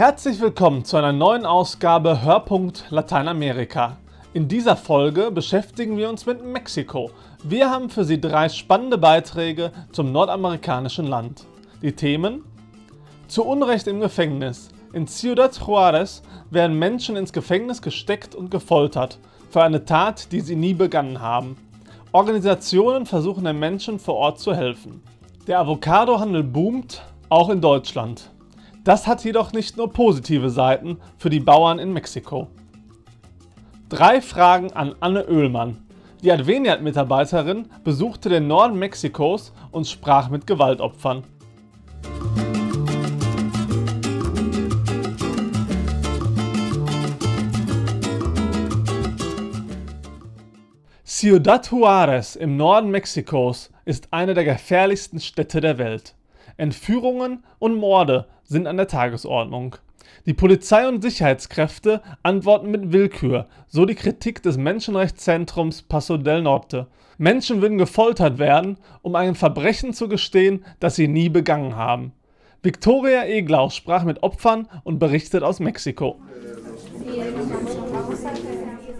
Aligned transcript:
Herzlich 0.00 0.40
willkommen 0.40 0.86
zu 0.86 0.96
einer 0.96 1.12
neuen 1.12 1.44
Ausgabe 1.44 2.22
Hörpunkt 2.22 2.86
Lateinamerika. 2.88 3.98
In 4.32 4.48
dieser 4.48 4.74
Folge 4.74 5.30
beschäftigen 5.30 5.98
wir 5.98 6.08
uns 6.08 6.24
mit 6.24 6.42
Mexiko. 6.42 7.10
Wir 7.44 7.70
haben 7.70 7.90
für 7.90 8.06
Sie 8.06 8.18
drei 8.18 8.48
spannende 8.48 8.96
Beiträge 8.96 9.72
zum 9.92 10.10
nordamerikanischen 10.10 11.06
Land. 11.06 11.44
Die 11.82 11.92
Themen: 11.92 12.44
Zu 13.28 13.44
Unrecht 13.44 13.86
im 13.88 14.00
Gefängnis. 14.00 14.70
In 14.94 15.06
Ciudad 15.06 15.54
Juarez 15.58 16.22
werden 16.48 16.78
Menschen 16.78 17.16
ins 17.16 17.34
Gefängnis 17.34 17.82
gesteckt 17.82 18.34
und 18.34 18.50
gefoltert 18.50 19.18
für 19.50 19.62
eine 19.62 19.84
Tat, 19.84 20.32
die 20.32 20.40
sie 20.40 20.56
nie 20.56 20.72
begangen 20.72 21.20
haben. 21.20 21.58
Organisationen 22.12 23.04
versuchen 23.04 23.44
den 23.44 23.58
Menschen 23.58 23.98
vor 23.98 24.14
Ort 24.14 24.40
zu 24.40 24.54
helfen. 24.54 25.02
Der 25.46 25.58
Avocadohandel 25.58 26.42
boomt, 26.42 27.02
auch 27.28 27.50
in 27.50 27.60
Deutschland. 27.60 28.30
Das 28.82 29.06
hat 29.06 29.22
jedoch 29.24 29.52
nicht 29.52 29.76
nur 29.76 29.92
positive 29.92 30.48
Seiten 30.48 30.96
für 31.18 31.28
die 31.28 31.40
Bauern 31.40 31.78
in 31.78 31.92
Mexiko. 31.92 32.48
Drei 33.90 34.22
Fragen 34.22 34.72
an 34.72 34.94
Anne 35.00 35.28
Oehlmann. 35.28 35.86
Die 36.22 36.32
Adveniat-Mitarbeiterin 36.32 37.68
besuchte 37.84 38.30
den 38.30 38.46
Norden 38.46 38.78
Mexikos 38.78 39.52
und 39.70 39.86
sprach 39.86 40.30
mit 40.30 40.46
Gewaltopfern. 40.46 41.24
Ciudad 51.04 51.66
Juárez 51.66 52.34
im 52.34 52.56
Norden 52.56 52.90
Mexikos 52.90 53.70
ist 53.84 54.08
eine 54.10 54.32
der 54.32 54.44
gefährlichsten 54.44 55.20
Städte 55.20 55.60
der 55.60 55.76
Welt. 55.76 56.14
Entführungen 56.56 57.44
und 57.58 57.74
Morde 57.74 58.26
sind 58.50 58.66
an 58.66 58.76
der 58.76 58.88
Tagesordnung. 58.88 59.76
Die 60.26 60.34
Polizei 60.34 60.86
und 60.86 61.02
Sicherheitskräfte 61.02 62.02
antworten 62.22 62.70
mit 62.70 62.92
Willkür, 62.92 63.46
so 63.68 63.86
die 63.86 63.94
Kritik 63.94 64.42
des 64.42 64.58
Menschenrechtszentrums 64.58 65.82
Paso 65.82 66.16
del 66.16 66.42
Norte. 66.42 66.88
Menschen 67.16 67.62
würden 67.62 67.78
gefoltert 67.78 68.38
werden, 68.38 68.76
um 69.02 69.14
ein 69.14 69.36
Verbrechen 69.36 69.94
zu 69.94 70.08
gestehen, 70.08 70.64
das 70.80 70.96
sie 70.96 71.06
nie 71.06 71.28
begangen 71.28 71.76
haben. 71.76 72.12
Victoria 72.62 73.24
Eglau 73.24 73.70
sprach 73.70 74.02
mit 74.02 74.22
Opfern 74.22 74.68
und 74.82 74.98
berichtet 74.98 75.42
aus 75.44 75.60
Mexiko. 75.60 76.20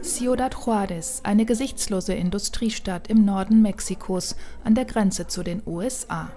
Ciudad 0.03 0.55
Juárez, 0.55 1.21
eine 1.25 1.45
gesichtslose 1.45 2.15
Industriestadt 2.15 3.09
im 3.09 3.25
Norden 3.25 3.63
Mexikos 3.63 4.37
an 4.65 4.75
der 4.75 4.85
Grenze 4.85 5.27
zu 5.27 5.43
den 5.43 5.61
USA. 5.67 6.31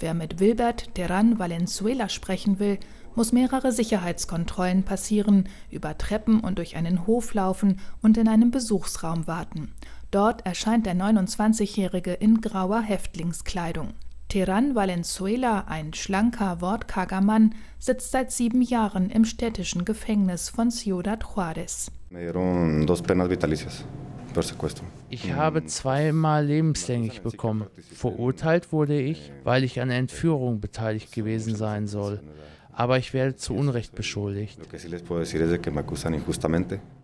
Wer 0.00 0.14
mit 0.14 0.40
Wilbert 0.40 0.94
Terran 0.94 1.38
Valenzuela 1.38 2.08
sprechen 2.08 2.58
will, 2.58 2.78
muss 3.14 3.32
mehrere 3.32 3.70
Sicherheitskontrollen 3.70 4.82
passieren, 4.82 5.46
über 5.70 5.98
Treppen 5.98 6.40
und 6.40 6.56
durch 6.56 6.76
einen 6.76 7.06
Hof 7.06 7.34
laufen 7.34 7.80
und 8.00 8.16
in 8.16 8.26
einem 8.26 8.50
Besuchsraum 8.50 9.26
warten. 9.26 9.72
Dort 10.10 10.46
erscheint 10.46 10.86
der 10.86 10.94
29-Jährige 10.94 12.14
in 12.14 12.40
grauer 12.40 12.80
Häftlingskleidung. 12.80 13.90
Terran 14.28 14.74
Valenzuela, 14.74 15.64
ein 15.66 15.92
schlanker, 15.92 16.62
wortkarger 16.62 17.20
Mann, 17.20 17.54
sitzt 17.78 18.12
seit 18.12 18.32
sieben 18.32 18.62
Jahren 18.62 19.10
im 19.10 19.26
städtischen 19.26 19.84
Gefängnis 19.84 20.48
von 20.48 20.70
Ciudad 20.70 21.24
Juárez. 21.24 21.90
Ich 25.08 25.32
habe 25.32 25.64
zweimal 25.66 26.46
lebenslänglich 26.46 27.22
bekommen. 27.22 27.66
Verurteilt 27.94 28.72
wurde 28.72 29.00
ich, 29.00 29.32
weil 29.44 29.64
ich 29.64 29.80
an 29.80 29.90
Entführung 29.90 30.60
beteiligt 30.60 31.12
gewesen 31.12 31.56
sein 31.56 31.86
soll. 31.86 32.20
Aber 32.72 32.96
ich 32.96 33.12
werde 33.12 33.36
zu 33.36 33.54
Unrecht 33.54 33.94
beschuldigt. 33.94 34.58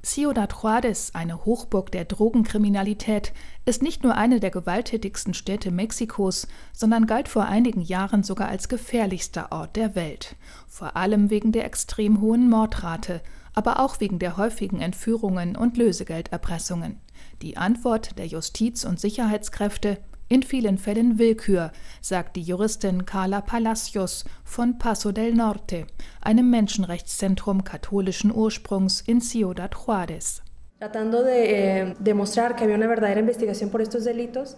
Ciudad 0.02 0.52
Juárez, 0.52 1.10
eine 1.14 1.44
Hochburg 1.44 1.90
der 1.90 2.04
Drogenkriminalität, 2.04 3.32
ist 3.64 3.82
nicht 3.82 4.04
nur 4.04 4.14
eine 4.14 4.38
der 4.38 4.50
gewalttätigsten 4.50 5.34
Städte 5.34 5.72
Mexikos, 5.72 6.46
sondern 6.72 7.06
galt 7.06 7.28
vor 7.28 7.46
einigen 7.46 7.80
Jahren 7.82 8.22
sogar 8.22 8.48
als 8.48 8.68
gefährlichster 8.68 9.50
Ort 9.50 9.74
der 9.76 9.96
Welt. 9.96 10.36
Vor 10.68 10.96
allem 10.96 11.28
wegen 11.30 11.50
der 11.50 11.64
extrem 11.64 12.20
hohen 12.20 12.48
Mordrate, 12.48 13.20
aber 13.52 13.80
auch 13.80 14.00
wegen 14.00 14.18
der 14.18 14.36
häufigen 14.36 14.80
Entführungen 14.80 15.56
und 15.56 15.76
Lösegelderpressungen. 15.76 17.00
Die 17.42 17.56
Antwort 17.56 18.18
der 18.18 18.26
Justiz- 18.26 18.84
und 18.84 18.98
Sicherheitskräfte 18.98 19.98
in 20.28 20.42
vielen 20.42 20.78
Fällen 20.78 21.18
Willkür, 21.18 21.70
sagt 22.00 22.36
die 22.36 22.42
Juristin 22.42 23.06
Carla 23.06 23.40
Palacios 23.40 24.24
von 24.44 24.78
Paso 24.78 25.12
del 25.12 25.32
Norte, 25.34 25.86
einem 26.20 26.50
Menschenrechtszentrum 26.50 27.62
katholischen 27.62 28.34
Ursprungs 28.34 29.00
in 29.00 29.20
Ciudad 29.20 29.74
Juárez. 29.74 30.42
Eh, 30.78 31.94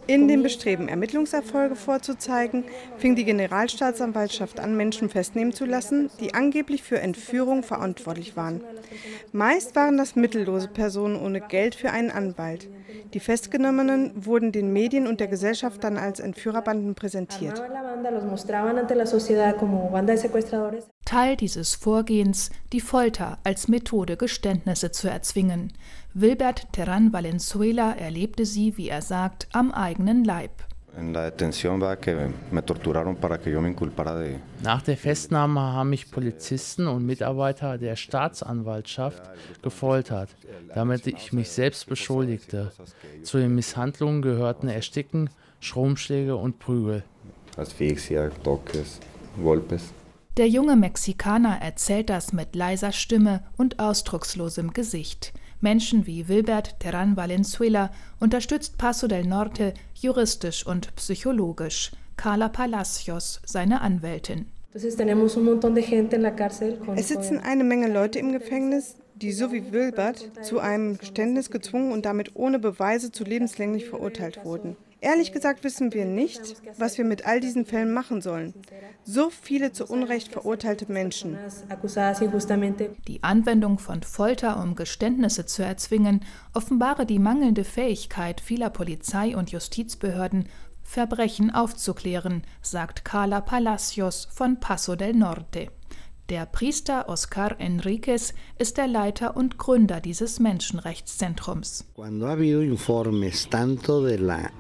in 0.09 0.27
dem 0.27 0.43
Bestreben, 0.43 0.89
Ermittlungserfolge 0.89 1.77
vorzuzeigen, 1.77 2.65
fing 2.97 3.15
die 3.15 3.25
Generalstaatsanwaltschaft 3.25 4.59
an, 4.59 4.77
Menschen 4.77 5.11
festnehmen 5.11 5.53
zu 5.53 5.65
lassen, 5.65 6.11
die 6.19 6.35
angeblich 6.35 6.83
für 6.83 6.99
Entführung 6.99 7.63
verantwortlich 7.63 8.37
waren. 8.37 8.65
Meist 9.31 9.77
waren 9.77 9.97
das 9.97 10.17
mittellose 10.17 10.67
Personen 10.67 11.15
ohne 11.21 11.41
Geld 11.41 11.77
für 11.77 11.93
einen 11.93 12.11
Anwalt. 12.11 12.69
Die 13.15 13.21
Festgenommenen 13.21 14.13
wurden 14.15 14.53
den 14.53 14.73
Medien 14.73 15.07
und 15.07 15.21
der 15.21 15.29
Gesellschaft 15.29 15.83
dann 15.85 15.97
als 15.97 16.21
Entführerbanden 16.21 16.95
präsentiert. 16.95 17.63
Teil 21.05 21.37
dieses 21.37 21.75
Vorgehens 21.75 22.51
die 22.73 22.81
Folter 22.81 23.39
als 23.45 23.69
Methode, 23.69 24.17
Geständnisse 24.17 24.91
zu 24.91 25.09
erzwingen. 25.09 25.73
Wilbert 26.15 26.73
Terran 26.73 27.13
Valenzuela 27.13 27.93
erlebte 27.93 28.45
sie, 28.45 28.77
wie 28.77 28.89
er 28.89 29.03
sagt, 29.03 29.49
am 29.53 29.73
eigenen 29.73 30.25
Leib. 30.25 30.68
Nach 34.63 34.83
der 34.83 34.97
Festnahme 34.97 35.61
haben 35.61 35.91
mich 35.91 36.11
Polizisten 36.11 36.87
und 36.89 37.07
Mitarbeiter 37.07 37.79
der 37.79 37.97
Staatsanwaltschaft 37.97 39.23
gefoltert, 39.63 40.31
damit 40.75 41.07
ich 41.07 41.33
mich 41.33 41.51
selbst 41.51 41.87
beschuldigte. 41.89 42.73
Zu 43.23 43.39
den 43.39 43.55
Misshandlungen 43.55 44.23
gehörten 44.23 44.69
Ersticken, 44.69 45.31
Stromschläge 45.61 46.37
und 46.37 46.59
Prügel. 46.59 47.05
Der 50.37 50.49
junge 50.49 50.77
Mexikaner 50.77 51.61
erzählt 51.61 52.11
das 52.11 52.33
mit 52.33 52.55
leiser 52.55 52.93
Stimme 52.93 53.43
und 53.57 53.81
ausdruckslosem 53.81 54.73
Gesicht. 54.73 55.33
Menschen 55.61 56.07
wie 56.07 56.29
Wilbert 56.29 56.79
Terran 56.79 57.17
Valenzuela 57.17 57.91
unterstützt 58.21 58.79
Paso 58.79 59.09
del 59.09 59.25
Norte 59.25 59.75
juristisch 59.95 60.65
und 60.67 60.95
psychologisch. 60.97 61.91
Carla 62.17 62.49
Palacios, 62.49 63.41
seine 63.45 63.81
Anwältin. 63.81 64.47
Es 64.73 64.83
sitzen 64.83 65.01
eine 67.41 67.65
Menge 67.65 67.93
Leute 67.93 68.19
im 68.19 68.33
Gefängnis, 68.33 68.97
die 69.17 69.33
so 69.33 69.51
wie 69.53 69.73
Wilbert 69.73 70.31
zu 70.43 70.61
einem 70.61 70.99
Geständnis 70.99 71.51
gezwungen 71.51 71.91
und 71.93 72.05
damit 72.05 72.37
ohne 72.37 72.59
Beweise 72.59 73.11
zu 73.11 73.25
lebenslänglich 73.25 73.89
verurteilt 73.89 74.45
wurden. 74.45 74.77
Ehrlich 75.01 75.33
gesagt 75.33 75.63
wissen 75.63 75.93
wir 75.93 76.05
nicht, 76.05 76.57
was 76.77 76.99
wir 76.99 77.05
mit 77.05 77.25
all 77.27 77.41
diesen 77.41 77.65
Fällen 77.65 77.93
machen 77.93 78.21
sollen. 78.21 78.53
So 79.05 79.31
viele 79.31 79.73
zu 79.73 79.87
Unrecht 79.87 80.33
verurteilte 80.33 80.91
Menschen. 80.91 81.39
Die 83.07 83.23
Anwendung 83.23 83.79
von 83.79 84.03
Folter, 84.03 84.61
um 84.61 84.75
Geständnisse 84.75 85.47
zu 85.47 85.63
erzwingen, 85.63 86.25
offenbare 86.53 87.07
die 87.07 87.21
mangelnde 87.21 87.65
Fähigkeit 87.65 88.41
vieler 88.41 88.71
Polizei- 88.71 89.37
und 89.37 89.51
Justizbehörden, 89.51 90.49
Verbrechen 90.83 91.51
aufzuklären, 91.51 92.43
sagt 92.63 93.05
Carla 93.05 93.41
Palacios 93.41 94.27
von 94.33 94.59
Paso 94.59 94.97
del 94.97 95.13
Norte. 95.13 95.69
Der 96.29 96.45
Priester 96.45 97.09
Oscar 97.09 97.59
Enriquez 97.59 98.35
ist 98.59 98.77
der 98.77 98.87
Leiter 98.87 99.37
und 99.37 99.59
Gründer 99.59 100.01
dieses 100.01 100.41
Menschenrechtszentrums. 100.41 101.87
Cuando 101.95 102.27
ha 102.27 102.33
habido 102.33 102.61
informes 102.61 103.49
tanto 103.49 104.05
de 104.05 104.17
la 104.17 104.51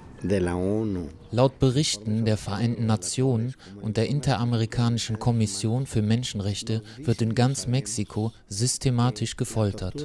Laut 1.30 1.58
Berichten 1.58 2.24
der 2.24 2.36
Vereinten 2.36 2.86
Nationen 2.86 3.54
und 3.80 3.96
der 3.96 4.08
Interamerikanischen 4.08 5.18
Kommission 5.18 5.86
für 5.86 6.02
Menschenrechte 6.02 6.82
wird 6.98 7.22
in 7.22 7.34
ganz 7.34 7.66
Mexiko 7.66 8.32
systematisch 8.48 9.36
gefoltert. 9.36 10.04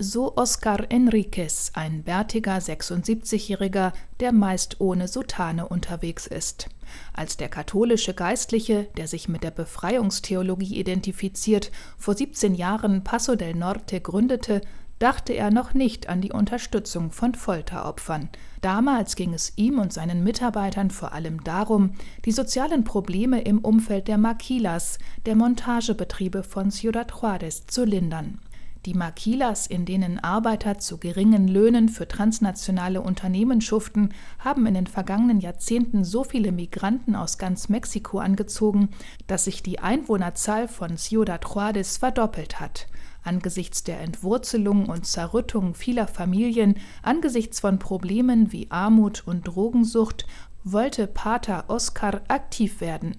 So 0.00 0.36
Oscar 0.36 0.92
Enriquez, 0.92 1.72
ein 1.74 2.04
bärtiger 2.04 2.58
76-Jähriger, 2.58 3.92
der 4.20 4.30
meist 4.30 4.80
ohne 4.80 5.08
Sutane 5.08 5.66
unterwegs 5.66 6.28
ist. 6.28 6.68
Als 7.12 7.36
der 7.36 7.48
katholische 7.48 8.14
Geistliche, 8.14 8.86
der 8.96 9.08
sich 9.08 9.28
mit 9.28 9.42
der 9.42 9.50
Befreiungstheologie 9.50 10.78
identifiziert, 10.78 11.72
vor 11.96 12.14
17 12.14 12.54
Jahren 12.54 13.02
Paso 13.02 13.34
del 13.34 13.54
Norte 13.54 14.00
gründete, 14.00 14.60
dachte 14.98 15.32
er 15.32 15.50
noch 15.50 15.74
nicht 15.74 16.08
an 16.08 16.20
die 16.20 16.32
Unterstützung 16.32 17.10
von 17.10 17.34
Folteropfern. 17.34 18.28
Damals 18.60 19.14
ging 19.14 19.34
es 19.34 19.52
ihm 19.56 19.78
und 19.78 19.92
seinen 19.92 20.24
Mitarbeitern 20.24 20.90
vor 20.90 21.12
allem 21.12 21.44
darum, 21.44 21.94
die 22.24 22.32
sozialen 22.32 22.84
Probleme 22.84 23.42
im 23.42 23.58
Umfeld 23.58 24.08
der 24.08 24.18
Maquilas, 24.18 24.98
der 25.26 25.36
Montagebetriebe 25.36 26.42
von 26.42 26.70
Ciudad 26.70 27.12
Juárez, 27.12 27.66
zu 27.68 27.84
lindern. 27.84 28.40
Die 28.86 28.94
Maquilas, 28.94 29.66
in 29.66 29.84
denen 29.84 30.18
Arbeiter 30.18 30.78
zu 30.78 30.98
geringen 30.98 31.48
Löhnen 31.48 31.88
für 31.88 32.06
transnationale 32.06 33.00
Unternehmen 33.00 33.60
schuften, 33.60 34.14
haben 34.38 34.66
in 34.66 34.74
den 34.74 34.86
vergangenen 34.86 35.40
Jahrzehnten 35.40 36.04
so 36.04 36.24
viele 36.24 36.52
Migranten 36.52 37.16
aus 37.16 37.38
ganz 37.38 37.68
Mexiko 37.68 38.18
angezogen, 38.18 38.90
dass 39.26 39.44
sich 39.44 39.62
die 39.62 39.80
Einwohnerzahl 39.80 40.68
von 40.68 40.96
Ciudad 40.96 41.44
Juárez 41.44 41.98
verdoppelt 41.98 42.60
hat. 42.60 42.86
Angesichts 43.28 43.84
der 43.84 44.00
Entwurzelung 44.00 44.86
und 44.86 45.04
Zerrüttung 45.04 45.74
vieler 45.74 46.08
Familien, 46.08 46.78
angesichts 47.02 47.60
von 47.60 47.78
Problemen 47.78 48.52
wie 48.52 48.70
Armut 48.70 49.22
und 49.26 49.46
Drogensucht, 49.46 50.24
wollte 50.64 51.06
Pater 51.06 51.66
Oscar 51.68 52.22
aktiv 52.28 52.80
werden. 52.80 53.18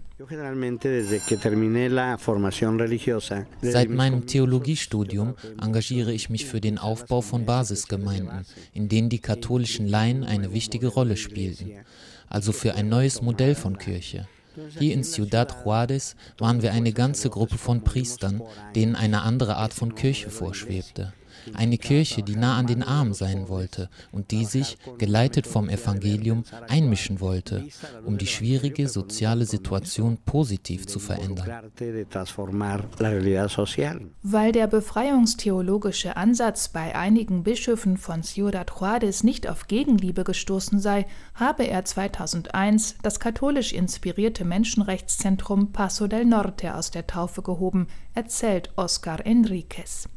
Seit 3.62 3.90
meinem 3.90 4.26
Theologiestudium 4.26 5.36
engagiere 5.62 6.12
ich 6.12 6.30
mich 6.32 6.46
für 6.48 6.60
den 6.60 6.80
Aufbau 6.80 7.22
von 7.22 7.46
Basisgemeinden, 7.46 8.48
in 8.74 8.90
denen 8.90 9.10
die 9.10 9.20
katholischen 9.20 9.88
Laien 9.88 10.24
eine 10.24 10.54
wichtige 10.54 10.88
Rolle 10.88 11.18
spielten, 11.18 11.70
also 12.28 12.52
für 12.52 12.74
ein 12.74 12.90
neues 12.90 13.22
Modell 13.22 13.54
von 13.54 13.78
Kirche. 13.78 14.28
Hier 14.78 14.94
in 14.94 15.04
Ciudad 15.04 15.64
Juárez 15.64 16.16
waren 16.38 16.62
wir 16.62 16.72
eine 16.72 16.94
ganze 16.94 17.30
Gruppe 17.30 17.58
von 17.58 17.84
Priestern, 17.84 18.42
denen 18.76 18.96
eine 18.96 19.22
andere 19.22 19.58
Art 19.58 19.74
von 19.74 19.96
Kirche 19.96 20.30
vorschwebte. 20.30 21.14
Eine 21.54 21.78
Kirche, 21.78 22.24
die 22.24 22.36
nah 22.36 22.58
an 22.58 22.68
den 22.68 22.84
Armen 22.84 23.14
sein 23.14 23.50
wollte 23.50 23.90
und 24.12 24.32
die 24.32 24.46
sich, 24.46 24.78
geleitet 24.98 25.48
vom 25.48 25.70
Evangelium, 25.70 26.44
einmischen 26.68 27.20
wollte, 27.20 27.66
um 28.06 28.18
die 28.18 28.28
schwierige 28.28 28.88
soziale 28.88 29.46
Situation 29.46 30.18
positiv 30.26 30.88
zu 30.88 31.00
verändern. 31.00 31.72
Weil 34.24 34.52
der 34.52 34.68
befreiungstheologische 34.68 36.18
Ansatz 36.18 36.70
bei 36.70 36.96
einigen 36.96 37.44
Bischöfen 37.44 37.98
von 37.98 38.24
Ciudad 38.24 38.72
Juárez 38.72 39.24
nicht 39.26 39.48
auf 39.48 39.68
Gegenliebe 39.68 40.24
gestoßen 40.24 40.80
sei, 40.80 41.06
habe 41.34 41.64
er 41.64 41.86
2001 41.86 42.96
das 43.02 43.20
katholisch 43.20 43.74
inspirierte 43.74 44.46
Menschenrechtszentrum 44.46 45.72
Paso 45.72 46.08
del 46.08 46.26
Norte 46.26 46.76
aus 46.76 46.92
der 46.92 47.08
Taufe 47.08 47.42
gehoben, 47.42 47.88
erzählt 48.14 48.72
Oscar 48.76 49.26
Enriquez. 49.26 50.10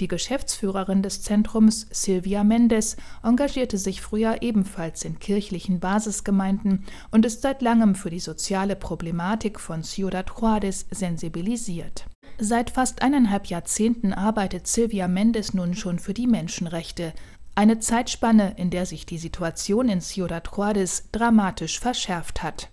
Die 0.00 0.08
Geschäftsführerin 0.08 1.02
des 1.02 1.22
Zentrums, 1.22 1.86
Silvia 1.90 2.44
Mendes, 2.44 2.96
engagierte 3.22 3.78
sich 3.78 4.00
früher 4.00 4.42
ebenfalls 4.42 5.04
in 5.04 5.18
kirchlichen 5.18 5.80
Basisgemeinden 5.80 6.84
und 7.10 7.24
ist 7.26 7.42
seit 7.42 7.62
langem 7.62 7.94
für 7.94 8.10
die 8.10 8.20
soziale 8.20 8.76
Problematik 8.76 9.60
von 9.60 9.82
Ciudad 9.82 10.30
Juárez 10.30 10.86
sensibilisiert. 10.90 12.06
Seit 12.38 12.70
fast 12.70 13.02
eineinhalb 13.02 13.46
Jahrzehnten 13.46 14.12
arbeitet 14.12 14.66
Silvia 14.66 15.06
Mendes 15.06 15.54
nun 15.54 15.74
schon 15.74 16.00
für 16.00 16.14
die 16.14 16.26
Menschenrechte, 16.26 17.12
eine 17.54 17.78
Zeitspanne, 17.78 18.54
in 18.56 18.70
der 18.70 18.86
sich 18.86 19.06
die 19.06 19.18
Situation 19.18 19.88
in 19.88 20.00
Ciudad 20.00 20.48
Juárez 20.48 21.04
dramatisch 21.12 21.78
verschärft 21.78 22.42
hat. 22.42 22.70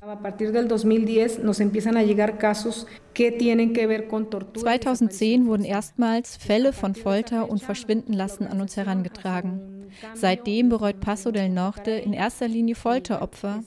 2010 4.56 5.46
wurden 5.48 5.66
erstmals 5.66 6.38
Fälle 6.38 6.74
von 6.74 6.96
Folter 6.96 7.50
und 7.50 7.62
Verschwindenlassen 7.62 8.48
an 8.48 8.62
uns 8.62 8.78
herangetragen. 8.78 9.81
Seitdem 10.14 10.70
bereut 10.70 11.00
Paso 11.00 11.32
del 11.32 11.50
Norte 11.50 11.92
in 11.92 12.14
erster 12.14 12.48
Linie 12.48 12.76
Folteropfer, 12.76 13.64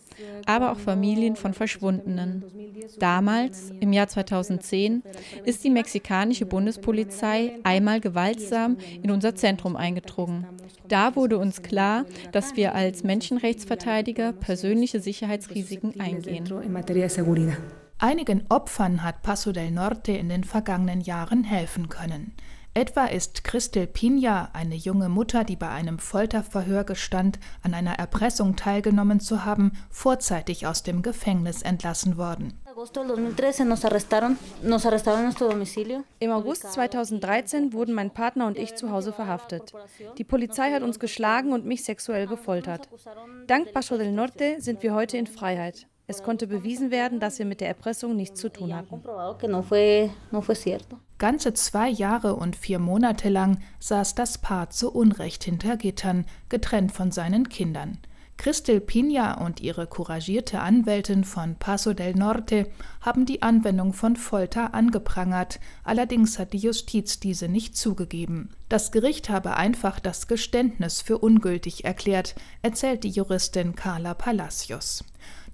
aber 0.47 0.73
auch 0.73 0.79
Familien 0.79 1.37
von 1.37 1.55
Verschwundenen. 1.55 2.45
Damals, 2.99 3.73
im 3.81 3.93
Jahr 3.93 4.09
2010, 4.09 5.03
ist 5.45 5.65
die 5.65 5.71
mexikanische 5.71 6.47
Bundespolizei 6.47 7.59
einmal 7.65 8.01
gewaltsam 8.01 8.77
in 9.03 9.11
unser 9.11 9.35
Zentrum 9.35 9.77
eingedrungen. 9.77 10.47
Da 10.89 11.17
wurde 11.17 11.39
uns 11.39 11.63
klar, 11.63 12.05
dass 12.33 12.57
wir 12.57 12.75
als 12.75 13.05
Menschenrechtsverteidiger 13.05 14.33
persönliche 14.33 15.01
Sicherheitsrisiken 15.01 15.99
eingehen. 16.01 16.45
Einigen 17.99 18.45
Opfern 18.49 19.03
hat 19.03 19.23
Paso 19.23 19.53
del 19.53 19.71
Norte 19.71 20.13
in 20.13 20.29
den 20.29 20.45
vergangenen 20.45 21.01
Jahren 21.01 21.45
helfen 21.45 21.89
können. 21.89 22.33
Etwa 22.77 23.05
ist 23.05 23.45
Christel 23.45 23.87
Pina, 23.87 24.51
eine 24.53 24.75
junge 24.75 25.09
Mutter, 25.09 25.45
die 25.45 25.55
bei 25.55 25.69
einem 25.69 26.01
Folterverhör 26.01 26.83
gestand, 26.83 27.39
an 27.63 27.73
einer 27.73 28.01
Erpressung 28.01 28.57
teilgenommen 28.57 29.21
zu 29.21 29.45
haben, 29.45 29.71
vorzeitig 29.91 30.67
aus 30.67 30.83
dem 30.83 31.03
Gefängnis 31.03 31.63
entlassen 31.63 32.17
worden. 32.17 32.59
Im 36.19 36.31
August 36.33 36.73
2013 36.73 37.73
wurden 37.73 37.95
mein 37.95 38.11
Partner 38.11 38.49
und 38.49 38.59
ich 38.59 38.75
zu 38.75 38.91
Hause 38.91 39.13
verhaftet. 39.13 39.73
Die 40.19 40.25
Polizei 40.25 40.73
hat 40.73 40.83
uns 40.83 40.99
geschlagen 40.99 41.53
und 41.53 41.65
mich 41.65 41.85
sexuell 41.85 42.27
gefoltert. 42.27 42.89
Dank 43.47 43.73
Paso 43.73 43.97
del 43.97 44.11
Norte 44.11 44.57
sind 44.59 44.83
wir 44.83 44.95
heute 44.95 45.17
in 45.17 45.29
Freiheit. 45.29 45.87
Es 46.07 46.23
konnte 46.23 46.49
bewiesen 46.49 46.91
werden, 46.91 47.21
dass 47.21 47.39
wir 47.39 47.47
mit 47.47 47.61
der 47.61 47.69
Erpressung 47.69 48.15
nichts 48.17 48.41
zu 48.41 48.51
tun 48.51 48.75
hatten. 48.75 49.01
Ganze 51.25 51.55
zwei 51.55 51.89
Jahre 51.89 52.37
und 52.37 52.55
vier 52.55 52.79
Monate 52.79 53.31
lang 53.31 53.57
saß 53.79 54.15
das 54.15 54.37
Paar 54.37 54.69
zu 54.69 54.93
Unrecht 54.93 55.43
hinter 55.43 55.79
Gittern, 55.79 56.27
getrennt 56.51 56.93
von 56.93 57.13
seinen 57.13 57.49
Kindern. 57.49 57.97
Christel 58.37 58.79
Pina 58.79 59.43
und 59.43 59.63
ihre 59.63 59.87
couragierte 59.87 60.61
Anwältin 60.61 61.25
von 61.25 61.57
Paso 61.57 61.95
del 61.95 62.13
Norte 62.13 62.69
haben 63.01 63.25
die 63.25 63.41
Anwendung 63.41 63.95
von 63.95 64.17
Folter 64.17 64.75
angeprangert, 64.75 65.61
allerdings 65.83 66.39
hat 66.39 66.53
die 66.53 66.59
Justiz 66.59 67.21
diese 67.21 67.49
nicht 67.49 67.75
zugegeben. 67.75 68.51
Das 68.69 68.93
Gericht 68.93 69.31
habe 69.31 69.57
einfach 69.57 70.01
das 70.01 70.27
Geständnis 70.27 71.01
für 71.01 71.17
ungültig 71.17 71.87
erklärt, 71.87 72.35
erzählt 72.61 73.03
die 73.03 73.09
Juristin 73.09 73.75
Carla 73.75 74.13
Palacios. 74.13 75.05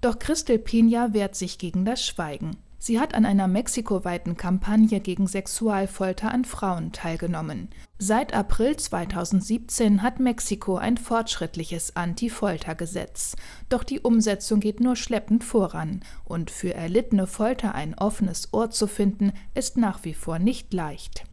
Doch 0.01 0.19
Christel 0.19 0.59
Pina 0.59 1.13
wehrt 1.13 1.37
sich 1.37 1.59
gegen 1.59 1.85
das 1.85 2.05
Schweigen. 2.05 2.57
Sie 2.83 2.99
hat 2.99 3.15
an 3.15 3.27
einer 3.27 3.47
mexikoweiten 3.47 4.39
Kampagne 4.39 5.01
gegen 5.01 5.27
Sexualfolter 5.27 6.33
an 6.33 6.47
Frauen 6.47 6.93
teilgenommen. 6.93 7.69
Seit 7.99 8.33
April 8.33 8.75
2017 8.75 10.03
hat 10.03 10.19
Mexiko 10.19 10.79
ein 10.79 10.97
fortschrittliches 10.97 11.95
Anti-Folter-Gesetz. 11.95 13.37
Doch 13.69 13.85
die 13.85 14.01
Umsetzung 14.01 14.61
geht 14.61 14.81
nur 14.81 14.97
schleppend 14.97 15.45
voran. 15.45 16.01
Und 16.25 16.51
für 16.51 16.73
erlittene 16.73 17.27
Folter 17.27 17.75
ein 17.75 17.95
offenes 17.99 18.55
Ohr 18.55 18.71
zu 18.71 18.87
finden, 18.87 19.35
ist 19.55 19.77
nach 19.77 20.03
wie 20.05 20.15
vor 20.15 20.39
nicht 20.39 20.73
leicht. 20.73 21.25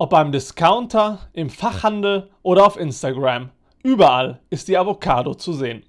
Ob 0.00 0.10
beim 0.10 0.30
Discounter, 0.30 1.18
im 1.32 1.50
Fachhandel 1.50 2.30
oder 2.42 2.64
auf 2.64 2.78
Instagram. 2.78 3.50
Überall 3.82 4.38
ist 4.48 4.68
die 4.68 4.78
Avocado 4.78 5.34
zu 5.34 5.52
sehen. 5.52 5.82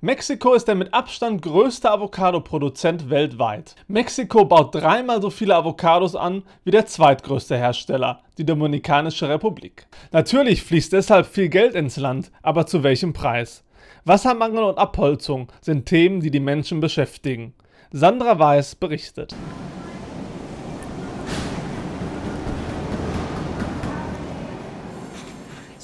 Mexiko 0.00 0.54
ist 0.54 0.68
der 0.68 0.76
mit 0.76 0.94
Abstand 0.94 1.42
größte 1.42 1.90
Avocado-Produzent 1.90 3.10
weltweit. 3.10 3.74
Mexiko 3.88 4.44
baut 4.44 4.72
dreimal 4.72 5.20
so 5.20 5.30
viele 5.30 5.56
Avocados 5.56 6.14
an 6.14 6.44
wie 6.62 6.70
der 6.70 6.86
zweitgrößte 6.86 7.56
Hersteller, 7.56 8.20
die 8.38 8.46
Dominikanische 8.46 9.28
Republik. 9.28 9.88
Natürlich 10.12 10.62
fließt 10.62 10.92
deshalb 10.92 11.26
viel 11.26 11.48
Geld 11.48 11.74
ins 11.74 11.96
Land, 11.96 12.30
aber 12.42 12.66
zu 12.66 12.84
welchem 12.84 13.14
Preis? 13.14 13.64
Wassermangel 14.04 14.62
und 14.62 14.78
Abholzung 14.78 15.48
sind 15.60 15.86
Themen, 15.86 16.20
die 16.20 16.30
die 16.30 16.38
Menschen 16.38 16.78
beschäftigen. 16.78 17.52
Sandra 17.90 18.38
Weiß 18.38 18.76
berichtet. 18.76 19.34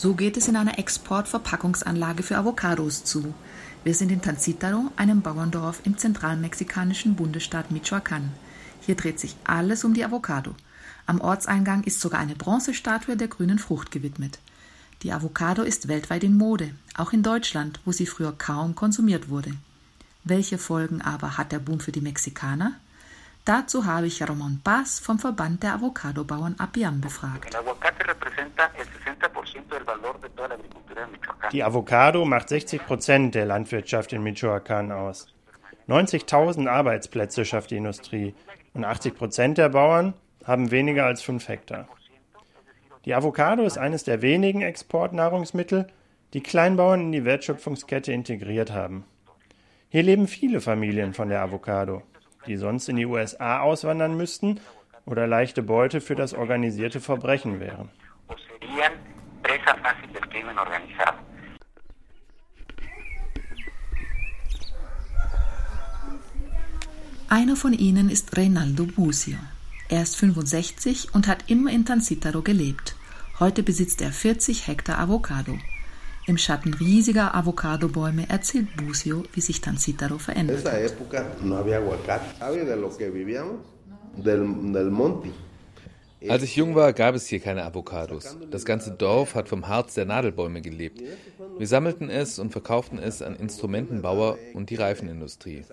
So 0.02 0.14
geht 0.14 0.36
es 0.36 0.48
in 0.48 0.56
einer 0.56 0.80
Exportverpackungsanlage 0.80 2.24
für 2.24 2.36
Avocados 2.36 3.04
zu. 3.04 3.32
Wir 3.84 3.94
sind 3.94 4.10
in 4.10 4.20
Tancítaro, 4.20 4.90
einem 4.96 5.22
Bauerndorf 5.22 5.80
im 5.84 5.96
zentralmexikanischen 5.96 7.14
Bundesstaat 7.14 7.70
Michoacán. 7.70 8.30
Hier 8.80 8.96
dreht 8.96 9.20
sich 9.20 9.36
alles 9.44 9.84
um 9.84 9.94
die 9.94 10.04
Avocado. 10.04 10.56
Am 11.06 11.20
Ortseingang 11.20 11.84
ist 11.84 12.00
sogar 12.00 12.18
eine 12.18 12.34
Bronzestatue 12.34 13.16
der 13.16 13.28
grünen 13.28 13.60
Frucht 13.60 13.92
gewidmet. 13.92 14.40
Die 15.04 15.12
Avocado 15.12 15.62
ist 15.62 15.86
weltweit 15.86 16.24
in 16.24 16.36
Mode, 16.36 16.72
auch 16.96 17.12
in 17.12 17.22
Deutschland, 17.22 17.78
wo 17.84 17.92
sie 17.92 18.06
früher 18.06 18.32
kaum 18.36 18.74
konsumiert 18.74 19.28
wurde. 19.28 19.52
Welche 20.24 20.58
Folgen 20.58 21.00
aber 21.00 21.38
hat 21.38 21.52
der 21.52 21.60
Boom 21.60 21.78
für 21.78 21.92
die 21.92 22.00
Mexikaner? 22.00 22.72
Dazu 23.44 23.86
habe 23.86 24.06
ich 24.06 24.22
Ramon 24.22 24.60
Paz 24.62 25.00
vom 25.00 25.18
Verband 25.18 25.64
der 25.64 25.74
Avocadobauern 25.74 26.54
Apiam 26.58 27.00
befragt. 27.00 27.56
Die 31.52 31.64
Avocado 31.64 32.24
macht 32.24 32.48
60 32.48 32.86
Prozent 32.86 33.34
der 33.34 33.46
Landwirtschaft 33.46 34.12
in 34.12 34.22
Michoacán 34.22 34.92
aus. 34.92 35.26
90.000 35.88 36.68
Arbeitsplätze 36.68 37.44
schafft 37.44 37.72
die 37.72 37.78
Industrie 37.78 38.34
und 38.74 38.84
80 38.84 39.16
Prozent 39.16 39.58
der 39.58 39.70
Bauern 39.70 40.14
haben 40.44 40.70
weniger 40.70 41.06
als 41.06 41.22
5 41.22 41.48
Hektar. 41.48 41.88
Die 43.04 43.14
Avocado 43.14 43.64
ist 43.64 43.76
eines 43.76 44.04
der 44.04 44.22
wenigen 44.22 44.62
Exportnahrungsmittel, 44.62 45.88
die 46.32 46.42
Kleinbauern 46.42 47.00
in 47.00 47.12
die 47.12 47.24
Wertschöpfungskette 47.24 48.12
integriert 48.12 48.70
haben. 48.70 49.04
Hier 49.88 50.04
leben 50.04 50.28
viele 50.28 50.60
Familien 50.60 51.12
von 51.12 51.28
der 51.28 51.42
Avocado, 51.42 52.02
die 52.46 52.56
sonst 52.56 52.88
in 52.88 52.96
die 52.96 53.06
USA 53.06 53.60
auswandern 53.60 54.16
müssten 54.16 54.60
oder 55.06 55.26
leichte 55.26 55.62
Beute 55.62 56.00
für 56.00 56.14
das 56.14 56.34
organisierte 56.34 57.00
Verbrechen 57.00 57.60
wären. 57.60 57.90
Einer 67.28 67.56
von 67.56 67.72
ihnen 67.72 68.10
ist 68.10 68.36
Reinaldo 68.36 68.84
Busio. 68.84 69.38
Er 69.88 70.02
ist 70.02 70.16
65 70.16 71.14
und 71.14 71.26
hat 71.26 71.50
immer 71.50 71.70
in 71.70 71.84
Tancítaro 71.84 72.42
gelebt. 72.42 72.94
Heute 73.40 73.62
besitzt 73.62 74.02
er 74.02 74.12
40 74.12 74.66
Hektar 74.68 74.98
Avocado. 74.98 75.58
Im 76.26 76.38
Schatten 76.38 76.72
riesiger 76.74 77.34
Avocadobäume 77.34 78.28
erzählt 78.28 78.76
Busio, 78.76 79.24
wie 79.32 79.40
sich 79.40 79.60
Tancítaro 79.60 80.18
verändert 80.18 80.64
hat. 80.64 80.74
Als 86.28 86.42
ich 86.44 86.54
jung 86.54 86.76
war, 86.76 86.92
gab 86.92 87.16
es 87.16 87.26
hier 87.26 87.40
keine 87.40 87.64
Avocados. 87.64 88.36
Das 88.50 88.64
ganze 88.64 88.92
Dorf 88.92 89.34
hat 89.34 89.48
vom 89.48 89.66
Harz 89.66 89.94
der 89.94 90.04
Nadelbäume 90.04 90.60
gelebt. 90.60 91.02
Wir 91.58 91.66
sammelten 91.66 92.08
es 92.08 92.38
und 92.38 92.52
verkauften 92.52 93.00
es 93.00 93.22
an 93.22 93.34
Instrumentenbauer 93.34 94.38
und 94.54 94.70
die 94.70 94.76
Reifenindustrie. 94.76 95.64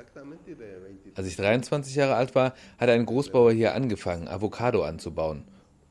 Als 1.13 1.27
ich 1.27 1.35
23 1.35 1.95
Jahre 1.95 2.15
alt 2.15 2.33
war, 2.33 2.55
hat 2.79 2.89
ein 2.89 3.05
Großbauer 3.05 3.51
hier 3.51 3.75
angefangen, 3.75 4.27
Avocado 4.27 4.83
anzubauen. 4.83 5.43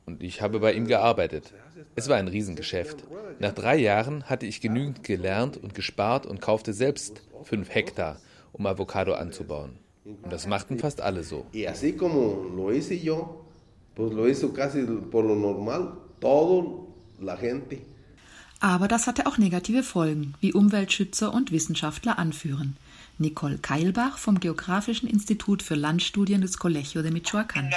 Und 0.06 0.22
ich 0.22 0.42
habe 0.42 0.58
bei 0.58 0.72
ihm 0.72 0.86
gearbeitet. 0.86 1.52
Es 1.94 2.08
war 2.08 2.16
ein 2.16 2.28
Riesengeschäft. 2.28 3.04
Nach 3.38 3.52
drei 3.52 3.76
Jahren 3.76 4.24
hatte 4.24 4.46
ich 4.46 4.60
genügend 4.60 5.04
gelernt 5.04 5.56
und 5.56 5.74
gespart 5.74 6.26
und 6.26 6.40
kaufte 6.40 6.72
selbst 6.72 7.22
fünf 7.44 7.74
Hektar, 7.74 8.20
um 8.52 8.66
Avocado 8.66 9.14
anzubauen. 9.14 9.78
Und 10.04 10.32
das 10.32 10.46
machten 10.46 10.78
fast 10.78 11.00
alle 11.00 11.22
so. 11.22 11.46
Aber 18.60 18.88
das 18.88 19.06
hatte 19.06 19.26
auch 19.26 19.38
negative 19.38 19.84
Folgen, 19.84 20.34
wie 20.40 20.52
Umweltschützer 20.52 21.32
und 21.32 21.52
Wissenschaftler 21.52 22.18
anführen. 22.18 22.76
Nicole 23.18 23.58
Keilbach 23.58 24.18
vom 24.18 24.40
Geografischen 24.40 25.08
Institut 25.08 25.62
für 25.62 25.74
Landstudien 25.74 26.40
des 26.40 26.58
Colegio 26.58 27.02
de 27.02 27.12
Michoacán. 27.12 27.70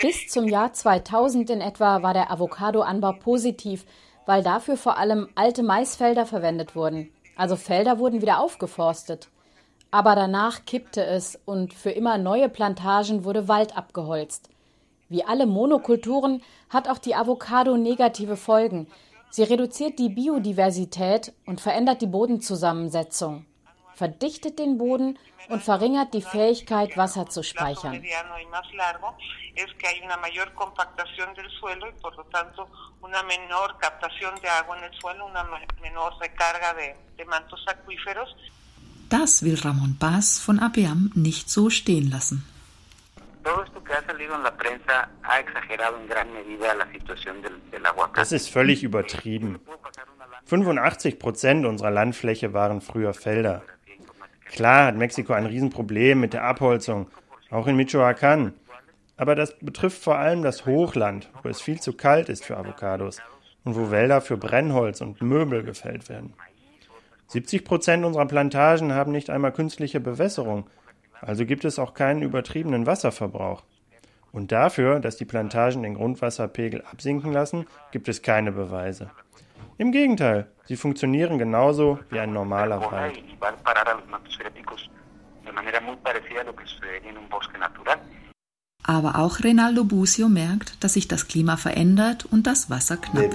Bis 0.00 0.28
zum 0.28 0.48
Jahr 0.48 0.72
2000 0.72 1.50
in 1.50 1.60
etwa 1.60 2.02
war 2.02 2.14
der 2.14 2.30
Avocadoanbau 2.30 3.12
positiv, 3.12 3.84
weil 4.26 4.42
dafür 4.42 4.76
vor 4.76 4.96
allem 4.96 5.28
alte 5.34 5.62
Maisfelder 5.62 6.26
verwendet 6.26 6.76
wurden. 6.76 7.12
Also 7.36 7.56
Felder 7.56 7.98
wurden 7.98 8.20
wieder 8.20 8.38
aufgeforstet. 8.38 9.28
Aber 9.90 10.14
danach 10.14 10.64
kippte 10.64 11.04
es 11.04 11.38
und 11.44 11.74
für 11.74 11.90
immer 11.90 12.18
neue 12.18 12.48
Plantagen 12.48 13.24
wurde 13.24 13.48
Wald 13.48 13.76
abgeholzt. 13.76 14.48
Wie 15.10 15.24
alle 15.24 15.44
Monokulturen 15.44 16.40
hat 16.68 16.88
auch 16.88 16.98
die 16.98 17.16
Avocado 17.16 17.76
negative 17.76 18.36
Folgen. 18.36 18.86
Sie 19.28 19.42
reduziert 19.42 19.98
die 19.98 20.08
Biodiversität 20.08 21.32
und 21.46 21.60
verändert 21.60 22.00
die 22.00 22.06
Bodenzusammensetzung, 22.06 23.44
verdichtet 23.94 24.60
den 24.60 24.78
Boden 24.78 25.18
und 25.48 25.64
verringert 25.64 26.14
die 26.14 26.22
Fähigkeit, 26.22 26.96
Wasser 26.96 27.28
zu 27.28 27.42
speichern. 27.42 28.04
Das 39.08 39.42
will 39.42 39.58
Ramon 39.58 39.96
Paz 39.98 40.38
von 40.38 40.60
APAM 40.60 41.10
nicht 41.16 41.50
so 41.50 41.68
stehen 41.68 42.10
lassen. 42.10 42.46
Das 48.14 48.32
ist 48.32 48.48
völlig 48.48 48.82
übertrieben. 48.82 49.58
85 50.44 51.18
Prozent 51.18 51.66
unserer 51.66 51.90
Landfläche 51.90 52.52
waren 52.52 52.80
früher 52.80 53.14
Felder. 53.14 53.62
Klar 54.46 54.86
hat 54.86 54.96
Mexiko 54.96 55.32
ein 55.32 55.46
Riesenproblem 55.46 56.20
mit 56.20 56.32
der 56.32 56.44
Abholzung, 56.44 57.08
auch 57.50 57.66
in 57.66 57.76
Michoacán. 57.76 58.52
Aber 59.16 59.34
das 59.34 59.56
betrifft 59.58 60.02
vor 60.02 60.16
allem 60.16 60.42
das 60.42 60.66
Hochland, 60.66 61.30
wo 61.42 61.48
es 61.48 61.60
viel 61.60 61.80
zu 61.80 61.92
kalt 61.92 62.28
ist 62.28 62.44
für 62.44 62.56
Avocados 62.56 63.20
und 63.64 63.76
wo 63.76 63.90
Wälder 63.90 64.20
für 64.20 64.36
Brennholz 64.36 65.00
und 65.00 65.22
Möbel 65.22 65.62
gefällt 65.62 66.08
werden. 66.08 66.34
70 67.28 67.64
Prozent 67.64 68.04
unserer 68.04 68.26
Plantagen 68.26 68.92
haben 68.92 69.12
nicht 69.12 69.30
einmal 69.30 69.52
künstliche 69.52 70.00
Bewässerung 70.00 70.68
also 71.20 71.44
gibt 71.44 71.64
es 71.64 71.78
auch 71.78 71.94
keinen 71.94 72.22
übertriebenen 72.22 72.86
Wasserverbrauch. 72.86 73.62
Und 74.32 74.52
dafür, 74.52 75.00
dass 75.00 75.16
die 75.16 75.24
Plantagen 75.24 75.82
den 75.82 75.94
Grundwasserpegel 75.94 76.82
absinken 76.82 77.32
lassen, 77.32 77.66
gibt 77.90 78.08
es 78.08 78.22
keine 78.22 78.52
Beweise. 78.52 79.10
Im 79.76 79.92
Gegenteil, 79.92 80.46
sie 80.66 80.76
funktionieren 80.76 81.38
genauso 81.38 81.98
wie 82.10 82.20
ein 82.20 82.32
normaler 82.32 82.80
Wald. 82.92 83.18
Aber 88.82 89.18
auch 89.18 89.44
Reinaldo 89.44 89.84
Busio 89.84 90.28
merkt, 90.28 90.82
dass 90.82 90.94
sich 90.94 91.06
das 91.06 91.28
Klima 91.28 91.56
verändert 91.56 92.26
und 92.30 92.46
das 92.46 92.70
Wasser 92.70 92.96
knapp 92.96 93.34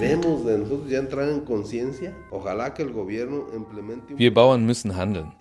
Wir 4.16 4.34
Bauern 4.34 4.66
müssen 4.66 4.96
handeln. 4.96 5.32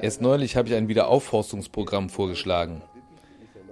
Erst 0.00 0.20
neulich 0.20 0.56
habe 0.56 0.68
ich 0.68 0.74
ein 0.74 0.88
Wiederaufforstungsprogramm 0.88 2.08
vorgeschlagen. 2.08 2.82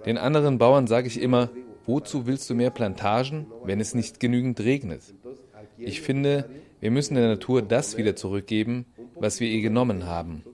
Den 0.04 0.18
anderen 0.18 0.58
Bauern 0.58 0.86
sage 0.86 1.08
ich 1.08 1.20
immer, 1.20 1.50
wozu 1.86 2.26
willst 2.26 2.48
du 2.50 2.54
mehr 2.54 2.70
Plantagen, 2.70 3.46
wenn 3.64 3.80
es 3.80 3.94
nicht 3.94 4.20
genügend 4.20 4.60
regnet? 4.60 5.02
Ich 5.78 6.00
finde, 6.00 6.48
wir 6.80 6.90
müssen 6.90 7.14
der 7.14 7.28
Natur 7.28 7.62
das 7.62 7.96
wieder 7.96 8.16
zurückgeben, 8.16 8.86
was 9.14 9.40
wir 9.40 9.48
ihr 9.48 9.62
genommen 9.62 10.06
haben. 10.06 10.44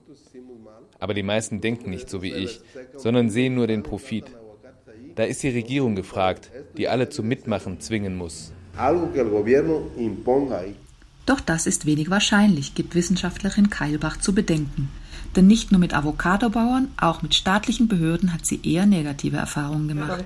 Aber 0.99 1.13
die 1.13 1.23
meisten 1.23 1.59
denken 1.61 1.89
nicht 1.89 2.09
so 2.09 2.21
wie 2.21 2.33
ich, 2.33 2.61
sondern 2.95 3.29
sehen 3.29 3.55
nur 3.55 3.67
den 3.67 3.83
Profit. 3.83 4.25
Da 5.15 5.23
ist 5.23 5.43
die 5.43 5.49
Regierung 5.49 5.95
gefragt, 5.95 6.49
die 6.77 6.87
alle 6.87 7.09
zum 7.09 7.27
Mitmachen 7.27 7.79
zwingen 7.79 8.15
muss. 8.15 8.51
Doch 11.25 11.39
das 11.39 11.67
ist 11.67 11.85
wenig 11.85 12.09
wahrscheinlich, 12.09 12.73
gibt 12.73 12.95
Wissenschaftlerin 12.95 13.69
Keilbach 13.69 14.17
zu 14.17 14.33
bedenken. 14.33 14.89
Denn 15.35 15.47
nicht 15.47 15.71
nur 15.71 15.79
mit 15.79 15.93
Avocadobauern, 15.93 16.93
auch 16.99 17.21
mit 17.21 17.33
staatlichen 17.33 17.87
Behörden 17.87 18.33
hat 18.33 18.45
sie 18.45 18.61
eher 18.63 18.85
negative 18.85 19.37
Erfahrungen 19.37 19.87
gemacht. 19.87 20.23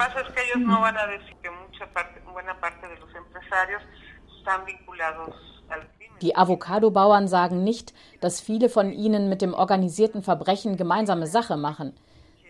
Die 6.21 6.35
Avocadobauern 6.35 7.27
sagen 7.27 7.63
nicht, 7.63 7.93
dass 8.21 8.41
viele 8.41 8.69
von 8.69 8.91
ihnen 8.91 9.29
mit 9.29 9.41
dem 9.41 9.53
organisierten 9.53 10.23
Verbrechen 10.23 10.75
gemeinsame 10.75 11.27
Sache 11.27 11.57
machen. 11.57 11.93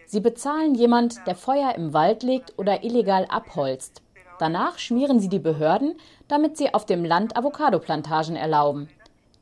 Sie 0.05 0.21
bezahlen 0.21 0.73
jemand, 0.73 1.27
der 1.27 1.35
Feuer 1.35 1.75
im 1.75 1.93
Wald 1.93 2.23
legt 2.23 2.57
oder 2.57 2.83
illegal 2.83 3.25
abholzt. 3.29 4.01
Danach 4.39 4.77
schmieren 4.77 5.19
sie 5.19 5.29
die 5.29 5.39
Behörden, 5.39 5.95
damit 6.27 6.57
sie 6.57 6.73
auf 6.73 6.85
dem 6.85 7.03
Land 7.03 7.35
Avocadoplantagen 7.35 8.35
erlauben. 8.35 8.87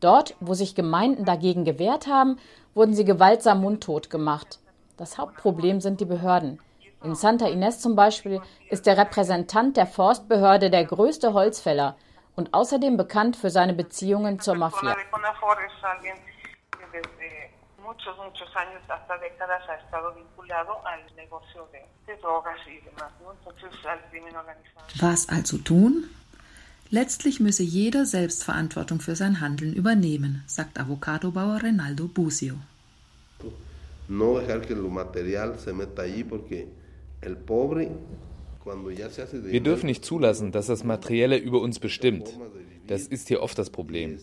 Dort, 0.06 0.36
wo 0.40 0.54
sich 0.54 0.76
Gemeinden 0.76 1.26
dagegen 1.26 1.66
gewehrt 1.66 2.06
haben, 2.06 2.38
wurden 2.76 2.94
sie 2.94 3.06
gewaltsam 3.06 3.62
mundtot 3.62 4.12
gemacht. 4.12 4.60
Das 4.98 5.18
Hauptproblem 5.18 5.82
sind 5.82 6.00
die 6.00 6.06
Behörden. 6.06 6.62
In 7.04 7.16
Santa 7.16 7.48
Ines 7.48 7.80
zum 7.80 7.96
Beispiel 7.96 8.40
ist 8.70 8.86
der 8.86 9.00
Repräsentant 9.00 9.78
der 9.78 9.88
Forstbehörde 9.88 10.70
der 10.70 10.86
größte 10.86 11.34
Holzfäller 11.34 11.98
und 12.36 12.54
außerdem 12.54 12.98
bekannt 12.98 13.36
für 13.36 13.50
seine 13.50 13.74
Beziehungen 13.74 14.40
zur 14.40 14.54
Mafia. 14.54 14.96
Was 25.00 25.30
also 25.30 25.58
tun? 25.58 26.04
Letztlich 26.92 27.40
müsse 27.40 27.64
jeder 27.64 28.06
Selbstverantwortung 28.06 29.00
für 29.00 29.16
sein 29.16 29.42
Handeln 29.42 29.74
übernehmen, 29.74 30.44
sagt 30.46 30.80
Avocadobauer 30.80 31.64
Reinaldo 31.64 32.08
Busio. 32.08 32.54
Wir 34.08 34.42
dürfen 39.62 39.88
nicht 39.88 40.06
zulassen, 40.06 40.52
dass 40.52 40.68
das 40.68 40.84
Materielle 40.84 41.38
über 41.38 41.60
uns 41.60 41.80
bestimmt. 41.80 42.38
Das 42.86 43.08
ist 43.08 43.30
hier 43.30 43.42
oft 43.42 43.58
das 43.58 43.72
Problem. 43.72 44.20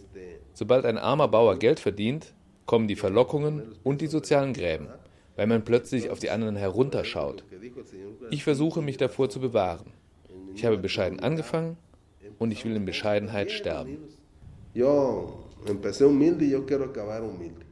Sobald 0.55 0.85
ein 0.85 0.99
armer 0.99 1.27
Bauer 1.27 1.59
Geld 1.59 1.81
verdient, 1.81 2.33
kommen 2.67 2.87
die 2.87 2.95
Verlockungen 2.95 3.75
und 3.83 4.01
die 4.01 4.07
sozialen 4.07 4.53
Gräben, 4.53 4.87
weil 5.35 5.49
man 5.49 5.65
plötzlich 5.65 6.11
auf 6.11 6.21
die 6.21 6.31
anderen 6.31 6.55
herunterschaut. 6.55 7.43
Ich 8.31 8.45
versuche 8.45 8.83
mich 8.83 8.99
davor 8.99 9.31
zu 9.31 9.41
bewahren. 9.41 9.91
Ich 10.55 10.65
habe 10.65 10.79
bescheiden 10.79 11.19
angefangen 11.19 11.77
und 12.39 12.51
ich 12.51 12.65
will 12.65 12.77
in 12.77 12.85
Bescheidenheit 12.85 13.51
sterben. 13.51 13.99
Yo 14.75 15.45
empecé 15.67 16.05
humilde 16.05 16.45
y 16.45 16.51
yo 16.51 16.65
quiero 16.67 16.85
acabar 16.85 17.23
humilde. 17.23 17.67